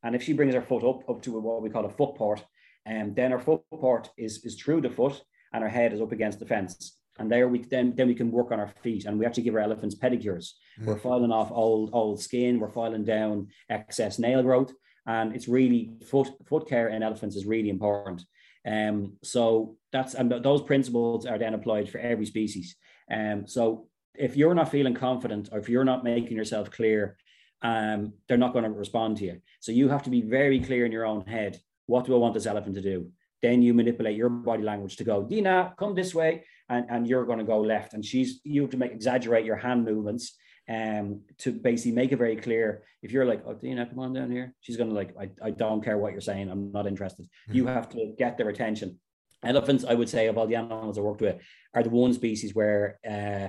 [0.03, 2.43] And if she brings her foot up up to what we call a foot port,
[2.85, 5.21] um, then her foot port is, is through the foot
[5.53, 6.97] and her head is up against the fence.
[7.19, 9.53] And there we then then we can work on our feet and we actually give
[9.53, 10.51] our elephants pedicures.
[10.79, 10.85] Mm.
[10.85, 14.73] We're filing off old old skin, we're filing down excess nail growth
[15.05, 18.23] and it's really foot foot care in elephants is really important.
[18.67, 22.75] Um, so that's and those principles are then applied for every species.
[23.11, 27.17] Um, so if you're not feeling confident or if you're not making yourself clear,
[27.61, 29.41] um, they're not going to respond to you.
[29.59, 31.59] So you have to be very clear in your own head.
[31.87, 33.09] What do I want this elephant to do?
[33.41, 37.25] Then you manipulate your body language to go, Dina, come this way, and, and you're
[37.25, 37.93] going to go left.
[37.93, 40.37] And she's you have to make exaggerate your hand movements
[40.69, 42.83] um, to basically make it very clear.
[43.01, 45.83] If you're like, oh, Dina, come on down here, she's gonna like, I, I don't
[45.83, 47.25] care what you're saying, I'm not interested.
[47.25, 47.55] Mm-hmm.
[47.55, 48.99] You have to get their attention.
[49.43, 51.41] Elephants, I would say, of all the animals I worked with,
[51.73, 53.47] are the one species where uh,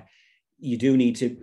[0.58, 1.36] you do need to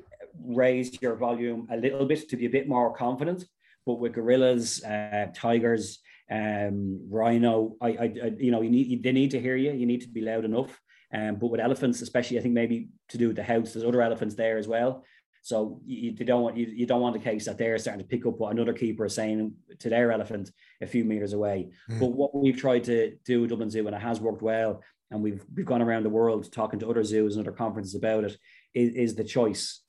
[0.43, 3.45] raise your volume a little bit to be a bit more confident.
[3.85, 5.99] But with gorillas, uh, tigers,
[6.31, 9.71] um, rhino, I, I, I, you know, you need you, they need to hear you.
[9.71, 10.79] You need to be loud enough.
[11.13, 14.01] Um, but with elephants, especially, I think maybe to do with the house, there's other
[14.01, 15.03] elephants there as well.
[15.41, 18.07] So you, you don't want you, you don't want the case that they're starting to
[18.07, 21.69] pick up what another keeper is saying to their elephant a few meters away.
[21.89, 21.99] Mm.
[21.99, 25.23] But what we've tried to do with Dublin Zoo, and it has worked well, and
[25.23, 28.37] we've we've gone around the world talking to other zoos and other conferences about it,
[28.73, 29.81] is, is the choice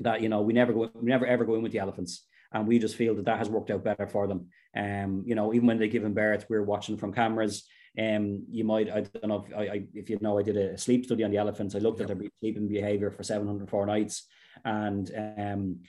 [0.00, 2.66] that you know we never go we never ever go in with the elephants and
[2.66, 4.46] we just feel that that has worked out better for them.
[4.76, 7.64] Um, you know, even when they give them birth, we're watching from cameras.
[7.98, 11.04] Um, you might, I don't know if, I, if you know, I did a sleep
[11.04, 11.74] study on the elephants.
[11.74, 12.10] I looked yep.
[12.10, 14.26] at their sleeping behavior for 704 nights,
[14.64, 15.80] and um,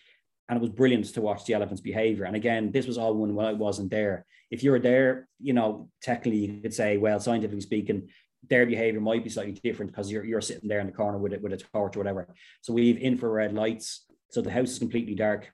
[0.49, 2.25] and it was brilliant to watch the elephants' behavior.
[2.25, 4.25] And again, this was all when, I wasn't there.
[4.49, 8.09] If you were there, you know, technically you could say, well, scientifically speaking,
[8.49, 11.33] their behavior might be slightly different because you're you're sitting there in the corner with
[11.33, 12.33] it with a torch or whatever.
[12.61, 15.51] So we have infrared lights, so the house is completely dark.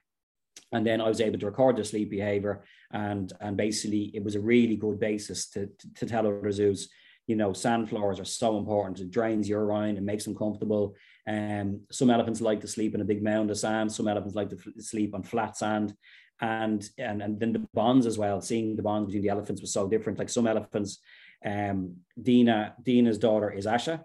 [0.71, 4.35] And then I was able to record their sleep behavior, and and basically it was
[4.35, 6.89] a really good basis to to, to tell other zoos
[7.27, 8.99] you know, sand floors are so important.
[8.99, 10.95] It drains your urine and makes them comfortable.
[11.27, 13.91] Um, some elephants like to sleep in a big mound of sand.
[13.91, 15.95] Some elephants like to sleep on flat sand.
[16.41, 18.41] And, and and then the bonds as well.
[18.41, 20.19] Seeing the bonds between the elephants was so different.
[20.19, 20.99] Like some elephants,
[21.45, 24.03] um, Dina Dina's daughter is Asha,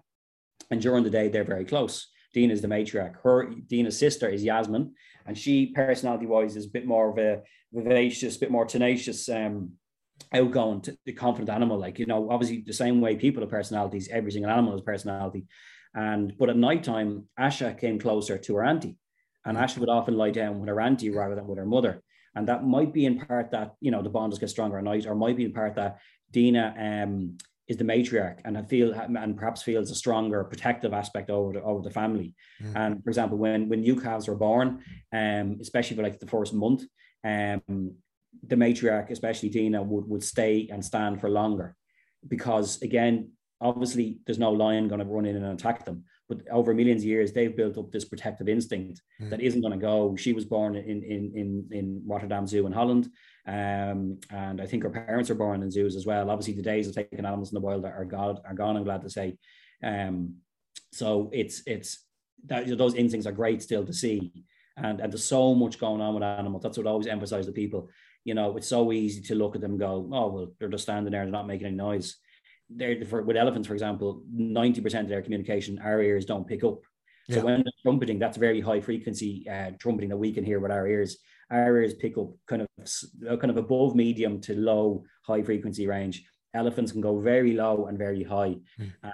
[0.69, 2.07] and during the day they're very close.
[2.33, 3.15] Dina is the matriarch.
[3.21, 4.93] Her Dina's sister is Yasmin,
[5.25, 7.41] and she personality wise is a bit more of a
[7.73, 9.27] vivacious, bit more tenacious.
[9.27, 9.73] Um,
[10.33, 11.77] outgoing, the confident animal.
[11.77, 15.45] Like you know, obviously the same way people have personalities, every single animal has personality.
[15.93, 18.97] And but at night time, Asha came closer to her auntie,
[19.45, 22.01] and Asha would often lie down with her auntie rather than with her mother.
[22.33, 25.05] And that might be in part that you know the bond get stronger at night,
[25.05, 25.99] or might be in part that
[26.31, 31.29] Dina um, is the matriarch and I feel and perhaps feels a stronger protective aspect
[31.29, 32.35] over the over the family.
[32.61, 32.75] Mm.
[32.75, 36.53] And for example, when when new calves are born, um, especially for like the first
[36.53, 36.83] month,
[37.23, 37.95] um,
[38.47, 41.75] the matriarch, especially Dina, would, would stay and stand for longer
[42.27, 46.03] because, again, obviously there's no lion going to run in and attack them.
[46.29, 49.29] but over millions of years, they've built up this protective instinct Mm.
[49.31, 50.15] that isn't going to go.
[50.23, 53.05] She was born in in in in Rotterdam Zoo in Holland,
[53.47, 53.99] um,
[54.43, 56.29] and I think her parents are born in zoos as well.
[56.29, 58.37] Obviously, the days of taking animals in the wild are gone.
[58.47, 58.75] Are gone.
[58.77, 59.27] I'm glad to say.
[59.83, 60.15] Um,
[60.91, 61.89] so it's it's
[62.49, 64.19] that those instincts are great still to see,
[64.77, 66.63] and and there's so much going on with animals.
[66.63, 67.89] That's what I always emphasize to people.
[68.23, 70.83] You know, it's so easy to look at them and go, oh well, they're just
[70.83, 72.09] standing there, they're not making any noise.
[72.75, 76.63] They're for, with elephants, for example, ninety percent of their communication, our ears don't pick
[76.63, 76.79] up.
[77.29, 77.43] So Yeah.
[77.43, 80.87] when they're trumpeting, that's very high frequency uh, trumpeting that we can hear with our
[80.87, 81.17] ears.
[81.49, 82.67] Our ears pick up kind of
[83.29, 86.23] uh, kind of above medium to low high frequency range.
[86.53, 88.55] Elephants can go very low and very high,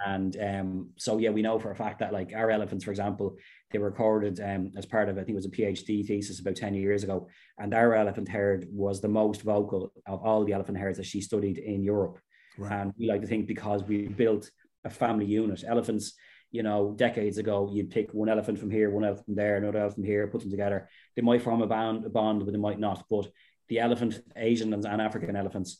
[0.08, 3.38] and um, so yeah, we know for a fact that like our elephants, for example,
[3.70, 6.56] they were recorded um, as part of I think it was a PhD thesis about
[6.56, 7.28] ten years ago,
[7.60, 11.22] and our elephant herd was the most vocal of all the elephant herds that she
[11.22, 12.18] studied in Europe.
[12.58, 12.72] Right.
[12.72, 14.50] And we like to think because we built
[14.84, 16.14] a family unit, elephants
[16.52, 19.80] you know, decades ago, you'd pick one elephant from here, one elephant from there, another
[19.80, 20.90] elephant here, put them together.
[21.16, 23.04] They might form a bond, a bond, but they might not.
[23.10, 23.30] But
[23.68, 25.80] the elephant, Asian and African elephants,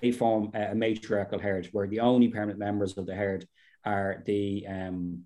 [0.00, 3.46] they form a matriarchal herd where the only permanent members of the herd
[3.84, 5.24] are the um,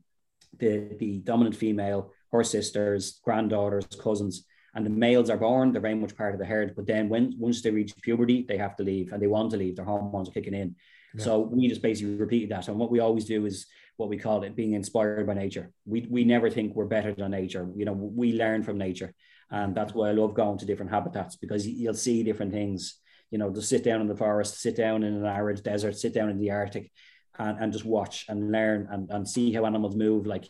[0.58, 5.72] the the dominant female, her sisters, granddaughters, cousins, and the males are born.
[5.72, 6.74] They're very much part of the herd.
[6.74, 9.56] But then when once they reach puberty, they have to leave, and they want to
[9.56, 9.76] leave.
[9.76, 10.76] Their hormones are kicking in.
[11.14, 11.24] Yeah.
[11.24, 12.68] So we just basically repeated that.
[12.68, 13.66] And what we always do is
[13.98, 15.70] what we call it being inspired by nature.
[15.84, 17.68] We we never think we're better than nature.
[17.76, 19.12] You know, we learn from nature,
[19.50, 22.98] and that's why I love going to different habitats because you- you'll see different things.
[23.30, 26.14] You know, just sit down in the forest, sit down in an arid desert, sit
[26.14, 26.90] down in the Arctic,
[27.38, 30.26] and, and just watch and learn and, and see how animals move.
[30.26, 30.48] Like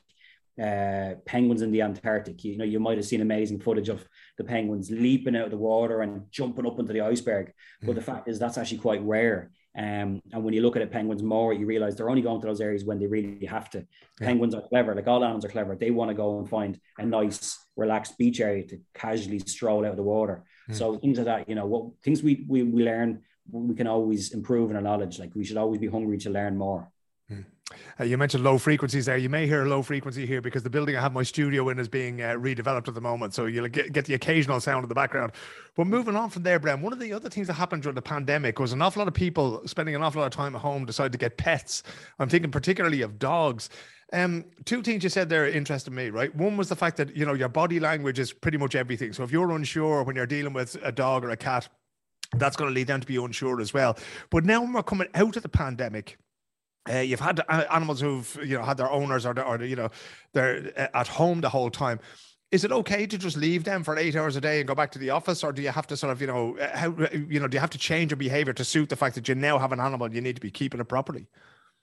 [0.60, 2.44] uh, penguins in the Antarctic.
[2.44, 5.56] You know, you might have seen amazing footage of the penguins leaping out of the
[5.56, 7.52] water and jumping up into the iceberg.
[7.82, 9.50] But the fact is, that's actually quite rare.
[9.76, 12.46] Um, and when you look at it, penguins more, you realize they're only going to
[12.46, 13.86] those areas when they really have to.
[14.20, 14.26] Yeah.
[14.26, 15.74] Penguins are clever, like all animals are clever.
[15.74, 19.92] They want to go and find a nice, relaxed beach area to casually stroll out
[19.92, 20.44] of the water.
[20.70, 20.74] Mm.
[20.74, 24.32] So things like that, you know, what things we, we we learn, we can always
[24.32, 25.18] improve in our knowledge.
[25.18, 26.92] Like we should always be hungry to learn more.
[27.98, 29.16] Uh, you mentioned low frequencies there.
[29.16, 31.78] You may hear a low frequency here because the building I have my studio in
[31.78, 33.34] is being uh, redeveloped at the moment.
[33.34, 35.32] So you'll get, get the occasional sound in the background.
[35.76, 38.02] But moving on from there, Bren, one of the other things that happened during the
[38.02, 40.84] pandemic was an awful lot of people spending an awful lot of time at home
[40.84, 41.82] decided to get pets.
[42.18, 43.70] I'm thinking particularly of dogs.
[44.12, 46.34] Um, two things you said there interested me, right?
[46.34, 49.14] One was the fact that you know your body language is pretty much everything.
[49.14, 51.68] So if you're unsure when you're dealing with a dog or a cat,
[52.36, 53.96] that's going to lead them to be unsure as well.
[54.30, 56.18] But now when we're coming out of the pandemic,
[56.90, 59.88] uh, you've had uh, animals who've you know had their owners or, or you know
[60.32, 62.00] they're uh, at home the whole time.
[62.50, 64.90] Is it okay to just leave them for eight hours a day and go back
[64.92, 67.38] to the office, or do you have to sort of you know uh, how you
[67.38, 69.58] know do you have to change your behavior to suit the fact that you now
[69.58, 71.28] have an animal and you need to be keeping it properly?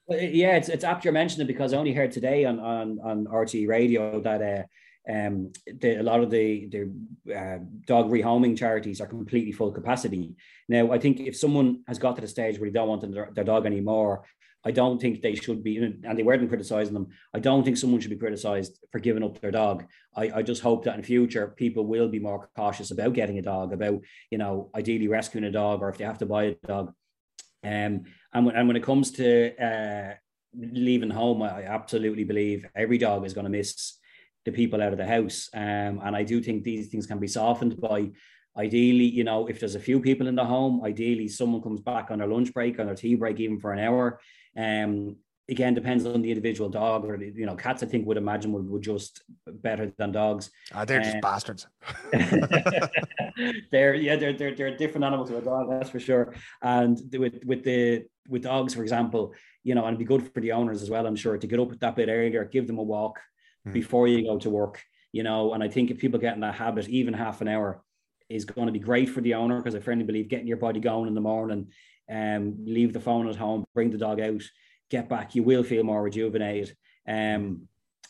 [0.08, 3.28] Yeah, it's it's apt you mentioned it because I only heard today on on on
[3.28, 9.00] RT radio that uh, um the, a lot of the the uh, dog rehoming charities
[9.00, 10.34] are completely full capacity.
[10.68, 13.30] Now, I think if someone has got to the stage where they don't want their,
[13.32, 14.24] their dog anymore,
[14.64, 17.08] I don't think they should be, and they weren't criticizing them.
[17.32, 19.86] I don't think someone should be criticized for giving up their dog.
[20.14, 23.42] I, I just hope that in future people will be more cautious about getting a
[23.42, 26.54] dog, about you know ideally rescuing a dog, or if they have to buy a
[26.66, 26.92] dog.
[27.62, 30.14] Um, and when, and when it comes to uh,
[30.54, 33.98] leaving home, I absolutely believe every dog is going to miss
[34.44, 35.48] the people out of the house.
[35.54, 38.10] Um, and I do think these things can be softened by
[38.56, 42.10] ideally, you know, if there's a few people in the home, ideally someone comes back
[42.10, 44.20] on their lunch break, on their tea break, even for an hour.
[44.56, 45.16] Um,
[45.48, 48.68] again, depends on the individual dog or, you know, cats, I think would imagine would,
[48.70, 50.50] would just better than dogs.
[50.72, 51.66] Ah, they're just Uh, bastards.
[53.70, 57.42] they're yeah they're, they're they're different animals to a dog that's for sure and with
[57.44, 59.32] with the with dogs for example
[59.62, 61.60] you know and it'd be good for the owners as well i'm sure to get
[61.60, 63.18] up that bit earlier give them a walk
[63.64, 63.72] Hmm.
[63.72, 64.82] before you go to work
[65.12, 67.82] you know and i think if people get in that habit even half an hour
[68.30, 70.80] is going to be great for the owner because i firmly believe getting your body
[70.80, 71.68] going in the morning
[72.10, 74.42] um leave the phone at home bring the dog out
[74.90, 76.74] get back you will feel more rejuvenated
[77.06, 77.62] um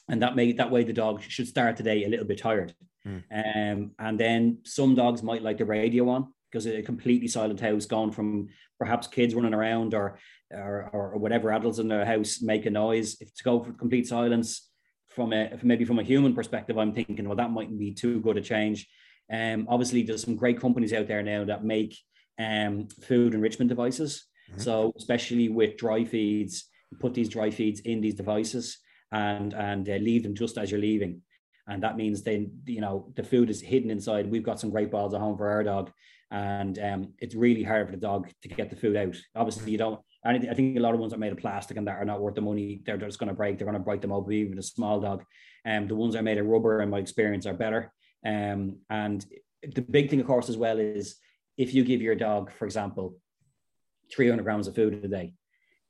[0.09, 2.75] and that may that way the dog should start today a little bit tired
[3.07, 7.87] um, and then some dogs might like the radio on because a completely silent house
[7.87, 10.19] gone from perhaps kids running around or,
[10.51, 13.17] or or whatever adults in the house make a noise.
[13.21, 14.69] If to go for complete silence
[15.09, 18.37] from a maybe from a human perspective, I'm thinking, well, that mightn't be too good
[18.37, 18.89] a change.
[19.33, 21.97] Um, obviously, there's some great companies out there now that make
[22.41, 24.25] um, food enrichment devices.
[24.57, 26.65] So especially with dry feeds,
[26.99, 28.79] put these dry feeds in these devices
[29.13, 31.23] and and uh, leave them just as you're leaving
[31.71, 34.31] and that means then you know the food is hidden inside.
[34.31, 35.91] We've got some great balls at home for our dog,
[36.31, 39.17] and um, it's really hard for the dog to get the food out.
[39.37, 41.97] Obviously, you don't I think a lot of ones are made of plastic and that
[41.97, 42.83] are not worth the money.
[42.85, 43.57] They're just going to break.
[43.57, 45.25] They're going to break them up, even a small dog.
[45.65, 47.91] And um, the ones that are made of rubber, in my experience, are better.
[48.27, 49.25] Um, and
[49.63, 51.17] the big thing, of course, as well is
[51.61, 53.17] if you give your dog, for example,
[54.13, 55.35] 300 grams of food a day,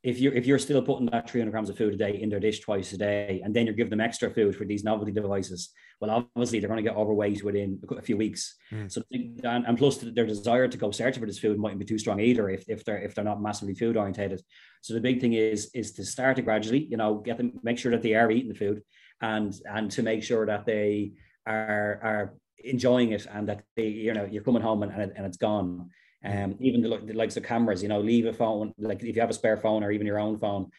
[0.03, 2.39] if you're if you're still putting that 300 grams of food a day in their
[2.39, 5.69] dish twice a day, and then you're giving them extra food for these novelty devices,
[6.01, 8.57] well, obviously they're going to get overweight within a few weeks.
[8.71, 8.91] Mm.
[8.91, 11.99] So and, and, plus their desire to go searching for this food mightn't be too
[11.99, 14.41] strong either if, if they're if they're not massively food orientated.
[14.81, 16.83] So the big thing is is to start it gradually.
[16.89, 18.81] You know, get them make sure that they are eating the food,
[19.21, 21.13] and and to make sure that they
[21.45, 25.25] are are enjoying it and that they you know you're coming home and, and, and
[25.25, 25.89] it's gone
[26.23, 29.21] um, even the, the, likes of cameras, you know, leave a phone, like if you
[29.21, 30.69] have a spare phone or even your own phone,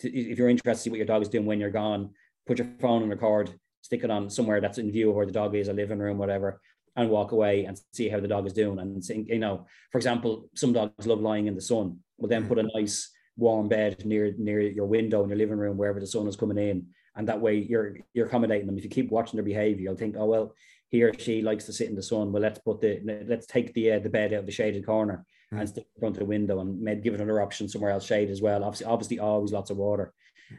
[0.00, 2.10] to, if you're interested to see what your dog is doing when you're gone,
[2.46, 3.50] put your phone and record,
[3.80, 6.18] stick it on somewhere that's in view of where the dog is, a living room,
[6.18, 6.60] whatever,
[6.96, 8.78] and walk away and see how the dog is doing.
[8.78, 11.98] And see, you know, for example, some dogs love lying in the sun.
[12.18, 15.78] Well, then put a nice warm bed near near your window in your living room,
[15.78, 18.76] wherever the sun is coming in, and that way you're you're accommodating them.
[18.76, 20.54] If you keep watching their behavior, you'll think, oh well,
[20.90, 22.32] he or she likes to sit in the sun.
[22.32, 25.24] Well, let's put the let's take the uh, the bed out of the shaded corner
[25.52, 25.60] mm.
[25.60, 28.04] and stick in front of the window and maybe give it another option somewhere else
[28.04, 28.64] shade as well.
[28.64, 30.12] Obviously, obviously, always lots of water.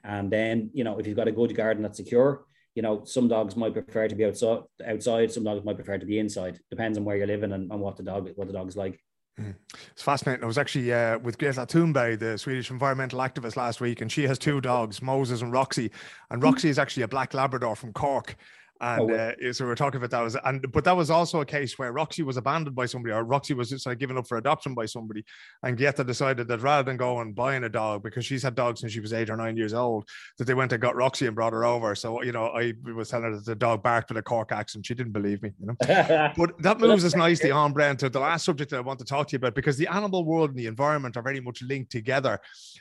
[0.03, 3.27] And then you know if you've got a good garden that's secure, you know some
[3.27, 4.61] dogs might prefer to be outside.
[4.85, 6.59] Outside, some dogs might prefer to be inside.
[6.69, 8.99] Depends on where you're living and, and what the dog what the dog's like.
[9.39, 9.55] Mm.
[9.91, 10.43] It's fascinating.
[10.43, 14.23] I was actually uh, with Greta Thunberg, the Swedish environmental activist, last week, and she
[14.27, 15.91] has two dogs, Moses and Roxy.
[16.29, 18.35] And Roxy is actually a black Labrador from Cork.
[18.81, 21.41] And oh, uh, so we are talking about that was and but that was also
[21.41, 24.27] a case where Roxy was abandoned by somebody or Roxy was just like given up
[24.27, 25.23] for adoption by somebody
[25.61, 28.79] and Greta decided that rather than go and buying a dog because she's had dogs
[28.79, 31.35] since she was eight or nine years old that they went and got Roxy and
[31.35, 31.93] brought her over.
[31.93, 34.87] So you know I was telling her that the dog barked with a Cork accent.
[34.87, 36.31] She didn't believe me you know?
[36.35, 39.05] But that moves us nicely on Brent to the last subject that I want to
[39.05, 41.91] talk to you about because the animal world and the environment are very much linked
[41.91, 42.39] together.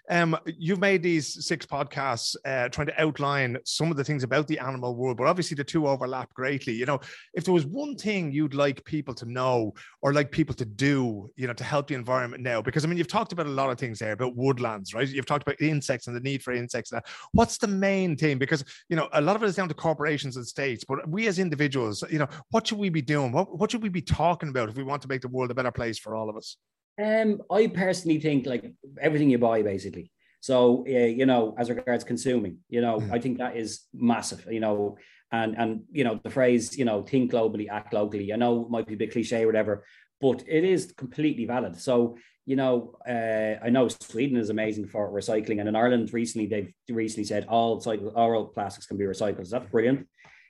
[0.09, 4.47] Um you've made these six podcasts uh, trying to outline some of the things about
[4.47, 6.99] the animal world but obviously the two overlap greatly you know,
[7.35, 11.31] if there was one thing you'd like people to know or like people to do,
[11.37, 13.71] you know, to help the environment now, because I mean, you've talked about a lot
[13.71, 15.07] of things there about woodlands, right?
[15.07, 16.93] You've talked about insects and the need for insects.
[17.33, 18.39] What's the main thing?
[18.39, 21.29] Because, you know, a lot of it is down to corporations and states, but we
[21.29, 23.31] as individuals, you know, what should we be doing?
[23.31, 25.55] What, what should we be talking about if we want to make the world a
[25.55, 26.57] better place for all of us?
[27.03, 30.11] Um, I personally think like everything you buy, basically.
[30.41, 33.13] So, uh, you know, as regards consuming, you know, mm.
[33.13, 34.47] I think that is massive.
[34.51, 34.97] You know,
[35.33, 38.71] and and you know the phrase you know think globally act locally i know it
[38.71, 39.85] might be a bit cliche or whatever
[40.21, 45.13] but it is completely valid so you know uh, i know sweden is amazing for
[45.13, 49.47] recycling and in ireland recently they've recently said all cycle all plastics can be recycled
[49.47, 50.07] so that's brilliant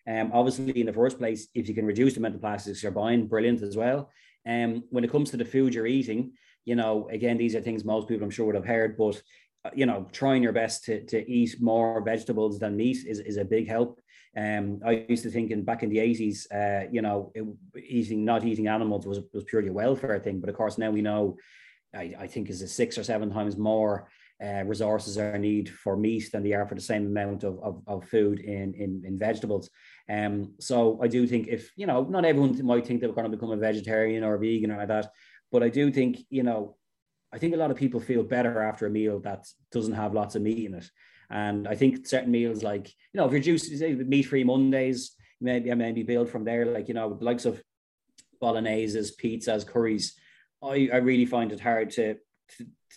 [0.08, 2.92] um, obviously in the first place if you can reduce the amount of plastics you're
[2.92, 4.10] buying brilliant as well
[4.48, 6.32] um, when it comes to the food you're eating
[6.64, 9.20] you know again these are things most people i'm sure would have heard but
[9.74, 13.44] you know trying your best to, to eat more vegetables than meat is, is a
[13.44, 14.00] big help
[14.36, 17.44] um, I used to think in back in the 80s, uh, you know, it,
[17.82, 20.40] eating not eating animals was was purely a welfare thing.
[20.40, 21.36] But of course, now we know,
[21.94, 24.08] I, I think is a six or seven times more
[24.42, 27.82] uh, resources are need for meat than they are for the same amount of, of,
[27.86, 29.68] of food in, in, in vegetables.
[30.08, 33.36] Um, so I do think if, you know, not everyone might think they're going to
[33.36, 35.10] become a vegetarian or a vegan or like that,
[35.52, 36.76] but I do think, you know,
[37.32, 40.34] I think a lot of people feel better after a meal that doesn't have lots
[40.34, 40.90] of meat in it.
[41.30, 45.70] And I think certain meals like, you know, if you're juice, meat free Mondays, maybe
[45.70, 47.62] I maybe build from there, like, you know, the likes of
[48.40, 50.18] bologneses, pizzas, curries.
[50.62, 52.16] I, I really find it hard to,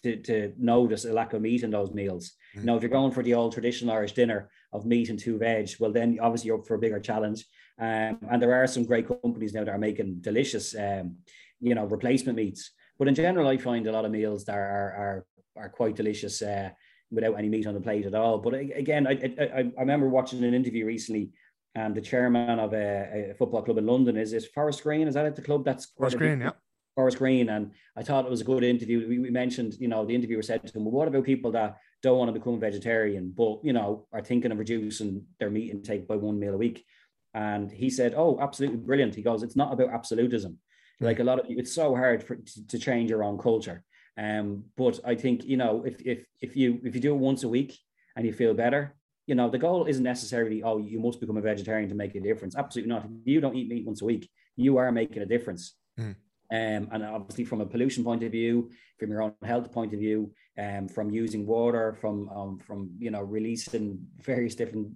[0.01, 2.33] to, to notice a lack of meat in those meals.
[2.55, 2.59] Mm.
[2.59, 5.37] You know, if you're going for the old traditional Irish dinner of meat and two
[5.37, 7.45] veg, well, then obviously you're up for a bigger challenge.
[7.79, 11.17] Um, and there are some great companies now that are making delicious, um,
[11.59, 12.71] you know, replacement meats.
[12.99, 15.25] But in general, I find a lot of meals that are
[15.57, 16.41] are, are quite delicious.
[16.41, 16.69] Uh,
[17.13, 18.39] without any meat on the plate at all.
[18.39, 21.29] But again, I, I, I remember watching an interview recently.
[21.75, 25.07] Um, the chairman of a, a, football club in London is it Forest Green?
[25.07, 25.65] Is that at the club?
[25.65, 26.51] That's Forest Green, yeah.
[26.93, 29.07] Forest Green, and I thought it was a good interview.
[29.09, 31.79] We, we, mentioned, you know, the interviewer said to him, "Well, what about people that
[32.03, 36.07] don't want to become vegetarian, but you know, are thinking of reducing their meat intake
[36.07, 36.85] by one meal a week?"
[37.33, 40.59] And he said, "Oh, absolutely brilliant." He goes, "It's not about absolutism.
[40.99, 43.83] Like a lot of you, it's so hard for, to, to change your own culture."
[44.17, 47.43] Um, but I think you know if if if you if you do it once
[47.43, 47.77] a week
[48.15, 51.41] and you feel better, you know the goal isn't necessarily oh you must become a
[51.41, 52.55] vegetarian to make a difference.
[52.55, 53.05] Absolutely not.
[53.05, 55.75] If you don't eat meat once a week, you are making a difference.
[55.99, 56.15] Mm.
[56.51, 58.69] Um, and obviously from a pollution point of view,
[58.99, 63.09] from your own health point of view, um, from using water, from um, from you
[63.09, 64.89] know releasing various different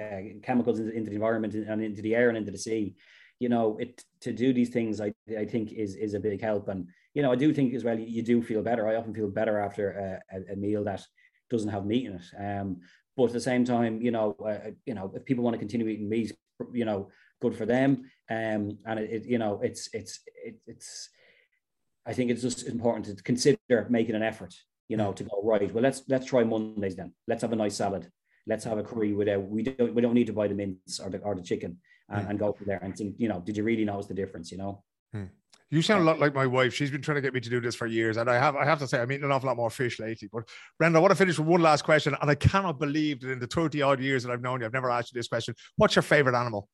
[0.00, 2.94] uh, chemicals into, into, the environment and into the air and into the sea,
[3.42, 6.68] you know, it to do these things, I, I think is is a big help.
[6.68, 8.86] And you know, I do think as well, you do feel better.
[8.86, 11.02] I often feel better after a, a meal that
[11.50, 12.28] doesn't have meat in it.
[12.38, 12.76] Um,
[13.16, 15.88] but at the same time, you know, uh, you know, if people want to continue
[15.88, 16.32] eating meat,
[16.72, 17.08] you know,
[17.40, 18.04] good for them.
[18.30, 21.10] Um, and it, it you know, it's it's it, it's.
[22.06, 24.54] I think it's just important to consider making an effort.
[24.88, 25.72] You know, to go right.
[25.74, 27.12] Well, let's let's try Mondays then.
[27.26, 28.08] Let's have a nice salad.
[28.46, 29.42] Let's have a curry without.
[29.42, 31.78] We don't we don't need to buy the mince or the or the chicken
[32.08, 33.16] and, and go from there and think.
[33.18, 34.50] You know, did you really notice the difference?
[34.50, 34.82] You know.
[35.12, 35.24] Hmm.
[35.70, 36.74] You sound a lot like my wife.
[36.74, 38.56] She's been trying to get me to do this for years, and I have.
[38.56, 40.28] I have to say, I'm eating an awful lot more fish lately.
[40.30, 40.48] But
[40.78, 43.38] Brendan, I want to finish with one last question, and I cannot believe that in
[43.38, 45.54] the 30 odd years that I've known you, I've never asked you this question.
[45.76, 46.68] What's your favorite animal?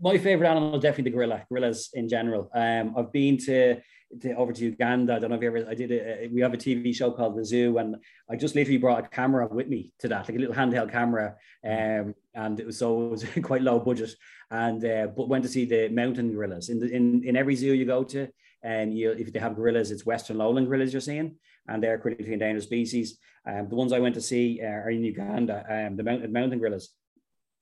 [0.00, 1.46] My favorite animal is definitely the gorilla.
[1.48, 2.50] Gorillas in general.
[2.52, 3.80] Um, I've been to
[4.20, 5.14] to, over to Uganda.
[5.14, 7.36] I don't know if you ever, I did a, we have a TV show called
[7.36, 7.96] The Zoo, and
[8.30, 11.36] I just literally brought a camera with me to that, like a little handheld camera.
[11.64, 14.14] Um, and it was so it was quite low budget.
[14.50, 17.74] And uh, but went to see the mountain gorillas in the, in in every zoo
[17.74, 18.28] you go to,
[18.62, 21.36] and you if they have gorillas, it's Western lowland gorillas you're seeing,
[21.66, 23.18] and they're critically endangered species.
[23.44, 26.58] Um, the ones I went to see uh, are in Uganda, um, the mountain mountain
[26.60, 26.90] gorillas.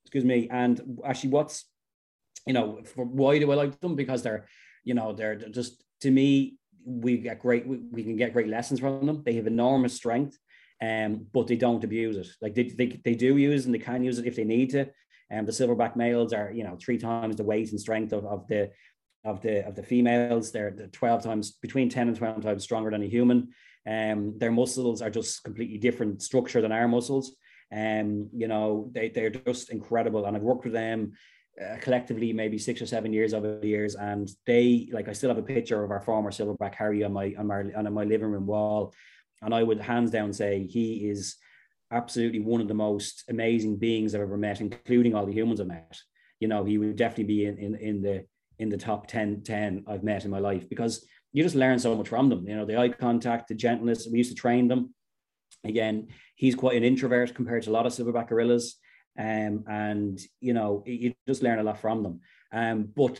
[0.05, 0.47] Excuse me.
[0.51, 1.65] And actually, what's
[2.45, 3.95] you know, why do I like them?
[3.95, 4.45] Because they're
[4.83, 8.79] you know they're just to me, we get great, we, we can get great lessons
[8.79, 9.23] from them.
[9.25, 10.37] They have enormous strength,
[10.81, 12.27] um, but they don't abuse it.
[12.41, 14.87] Like they, they, they do use and they can use it if they need to.
[15.29, 18.25] And um, the silverback males are, you know, three times the weight and strength of,
[18.25, 18.71] of the
[19.23, 20.51] of the of the females.
[20.51, 23.49] They're, 12 times between 10 and 12 times stronger than a human.
[23.87, 27.35] Um, their muscles are just completely different structure than our muscles.
[27.71, 30.25] Um, you know, they, they're just incredible.
[30.25, 31.13] And I've worked with them
[31.61, 35.29] uh, collectively maybe six or seven years over the years and they like i still
[35.29, 38.27] have a picture of our former silverback harry on my on my on my living
[38.27, 38.93] room wall
[39.41, 41.37] and i would hands down say he is
[41.91, 45.67] absolutely one of the most amazing beings i've ever met including all the humans i've
[45.67, 45.97] met.
[46.39, 48.25] You know he would definitely be in in, in the
[48.59, 51.93] in the top 10 10 i've met in my life because you just learn so
[51.95, 52.47] much from them.
[52.47, 54.93] You know the eye contact the gentleness we used to train them.
[55.63, 58.75] Again he's quite an introvert compared to a lot of silverback gorillas.
[59.17, 62.19] Um, and you know you just learn a lot from them.
[62.55, 63.19] Um, but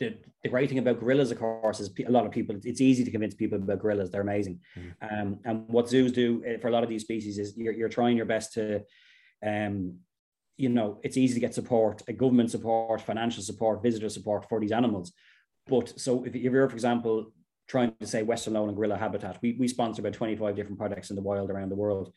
[0.00, 2.56] the, the great thing about gorillas, of course, is a lot of people.
[2.64, 4.58] It's easy to convince people about gorillas; they're amazing.
[4.76, 4.92] Mm.
[5.08, 7.88] Um, and what zoos do eh, for a lot of these species is you're, you're
[7.88, 8.82] trying your best to,
[9.46, 9.98] um,
[10.56, 14.58] you know, it's easy to get support, a government support, financial support, visitor support for
[14.58, 15.12] these animals.
[15.68, 17.30] But so if you're, for example,
[17.68, 21.16] trying to say Western lowland gorilla habitat, we, we sponsor about 25 different projects in
[21.16, 22.12] the wild around the world.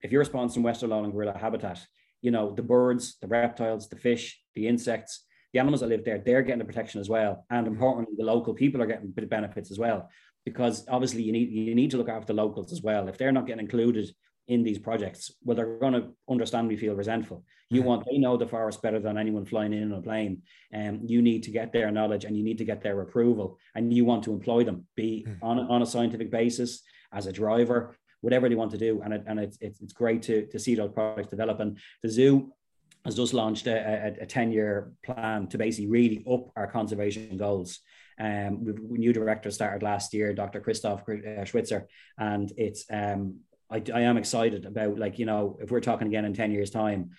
[0.00, 1.84] If you're sponsoring Western lowland gorilla habitat,
[2.22, 5.24] you know, the birds, the reptiles, the fish, the insects,
[5.54, 7.46] the animals that live there, they're getting the protection as well.
[7.48, 10.10] And importantly, the local people are getting benefits as well.
[10.44, 13.08] Because obviously you need you need to look after the locals as well.
[13.08, 14.10] If they're not getting included
[14.46, 17.44] in these projects, well, they're going to understandably feel resentful.
[17.70, 17.88] You mm-hmm.
[17.88, 21.02] want they know the forest better than anyone flying in on a plane, and um,
[21.06, 24.04] you need to get their knowledge and you need to get their approval, and you
[24.04, 25.42] want to employ them, be mm-hmm.
[25.42, 29.00] on, on a scientific basis as a driver, whatever they want to do.
[29.02, 31.60] And, it, and it's, it's, it's great to, to see those products develop.
[31.60, 32.52] And the zoo
[33.04, 37.36] has just launched a, a, a 10 year plan to basically really up our conservation
[37.36, 37.80] goals.
[38.18, 40.60] Um, we've new director started last year, Dr.
[40.60, 41.86] Christoph uh, Schwitzer,
[42.16, 43.40] and it's um,
[43.70, 46.70] I, I am excited about like you know if we're talking again in ten years'
[46.70, 47.10] time,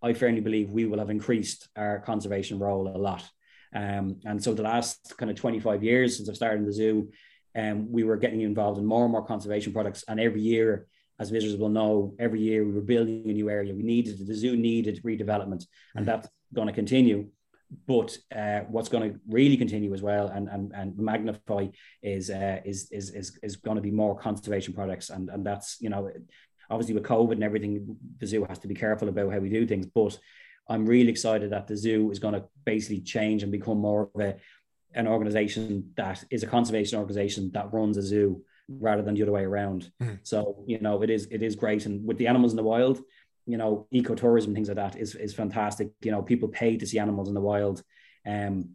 [0.00, 3.28] I firmly believe we will have increased our conservation role a lot.
[3.74, 7.10] Um, and so the last kind of 25 years since I've started in the zoo,
[7.56, 10.04] um, we were getting involved in more and more conservation products.
[10.06, 10.86] And every year,
[11.18, 13.74] as visitors will know, every year we were building a new area.
[13.74, 16.06] We needed the zoo needed redevelopment, and mm.
[16.06, 17.28] that's going to continue.
[17.86, 21.66] But uh, what's going to really continue as well and, and, and magnify
[22.02, 25.10] is, uh, is, is, is, is going to be more conservation products.
[25.10, 26.08] And, and that's, you know,
[26.70, 29.66] obviously with COVID and everything, the zoo has to be careful about how we do
[29.66, 29.86] things.
[29.86, 30.16] But
[30.68, 34.20] I'm really excited that the zoo is going to basically change and become more of
[34.20, 34.36] a
[34.96, 39.32] an organization that is a conservation organization that runs a zoo rather than the other
[39.32, 39.90] way around.
[40.02, 40.20] Mm.
[40.22, 43.00] So you know it is it is great, and with the animals in the wild,
[43.46, 45.90] you know ecotourism things like that is is fantastic.
[46.02, 47.82] You know people pay to see animals in the wild.
[48.26, 48.70] Um,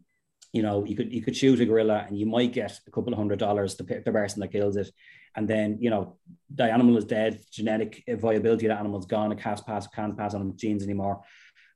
[0.52, 3.12] you know you could you could shoot a gorilla and you might get a couple
[3.12, 4.90] of hundred dollars to pick the person that kills it,
[5.36, 6.18] and then you know
[6.54, 10.16] the animal is dead, genetic viability of the animal is gone, it can't pass can't
[10.16, 11.22] pass on genes anymore.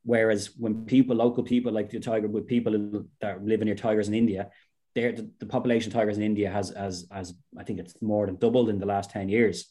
[0.05, 4.15] Whereas when people, local people like the tiger, with people that live near tigers in
[4.15, 4.51] India,
[4.95, 8.27] there the, the, population of tigers in India has, as as I think it's more
[8.27, 9.71] than doubled in the last 10 years.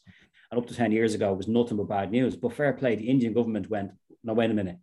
[0.50, 2.36] And up to 10 years ago, it was nothing but bad news.
[2.36, 3.90] But fair play, the Indian government went,
[4.22, 4.78] no, wait a minute.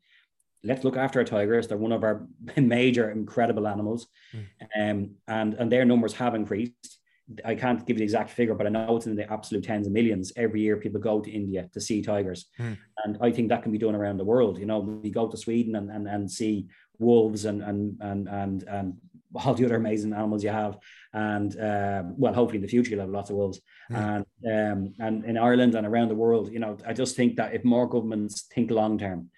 [0.63, 1.67] Let's look after our tigers.
[1.67, 2.27] They're one of our
[2.57, 4.07] major, incredible animals.
[4.33, 4.45] Mm.
[4.79, 6.99] Um, and, and their numbers have increased.
[7.45, 9.87] I can't give you the exact figure, but I know it's in the absolute tens
[9.87, 10.33] of millions.
[10.35, 12.77] Every year, people go to India to see tigers, mm.
[13.05, 14.57] and I think that can be done around the world.
[14.57, 16.67] You know, we go to Sweden and and, and see
[16.99, 18.97] wolves and and and and, and
[19.45, 20.77] all the other amazing animals you have.
[21.13, 23.61] And uh, well, hopefully in the future you'll have lots of wolves.
[23.91, 24.25] Mm.
[24.43, 27.53] And um, and in Ireland and around the world, you know, I just think that
[27.53, 29.29] if more governments think long term,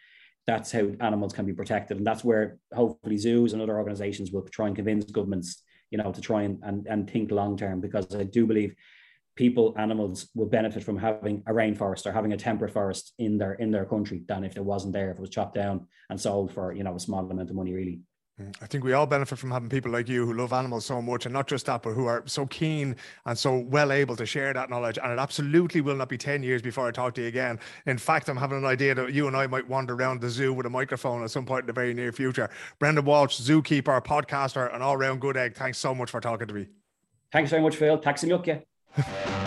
[0.46, 4.44] that's how animals can be protected, and that's where hopefully zoos and other organisations will
[4.44, 8.14] try and convince governments, you know, to try and and, and think long term because
[8.16, 8.76] I do believe
[9.36, 13.54] people animals will benefit from having a rainforest or having a temperate forest in their
[13.54, 16.54] in their country than if it wasn't there if it was chopped down and sold
[16.54, 18.00] for you know a small amount of money really
[18.42, 21.02] Mm, I think we all benefit from having people like you who love animals so
[21.02, 24.26] much, and not just that, but who are so keen and so well able to
[24.26, 24.98] share that knowledge.
[25.02, 27.60] And it absolutely will not be 10 years before I talk to you again.
[27.86, 30.52] In fact, I'm having an idea that you and I might wander around the zoo
[30.52, 32.50] with a microphone at some point in the very near future.
[32.80, 35.56] Brendan Walsh, zookeeper, podcaster, and all round good egg.
[35.56, 36.68] Thanks so much for talking to me.
[37.32, 37.98] Thanks very much, Phil.
[37.98, 38.48] Thanks a lot.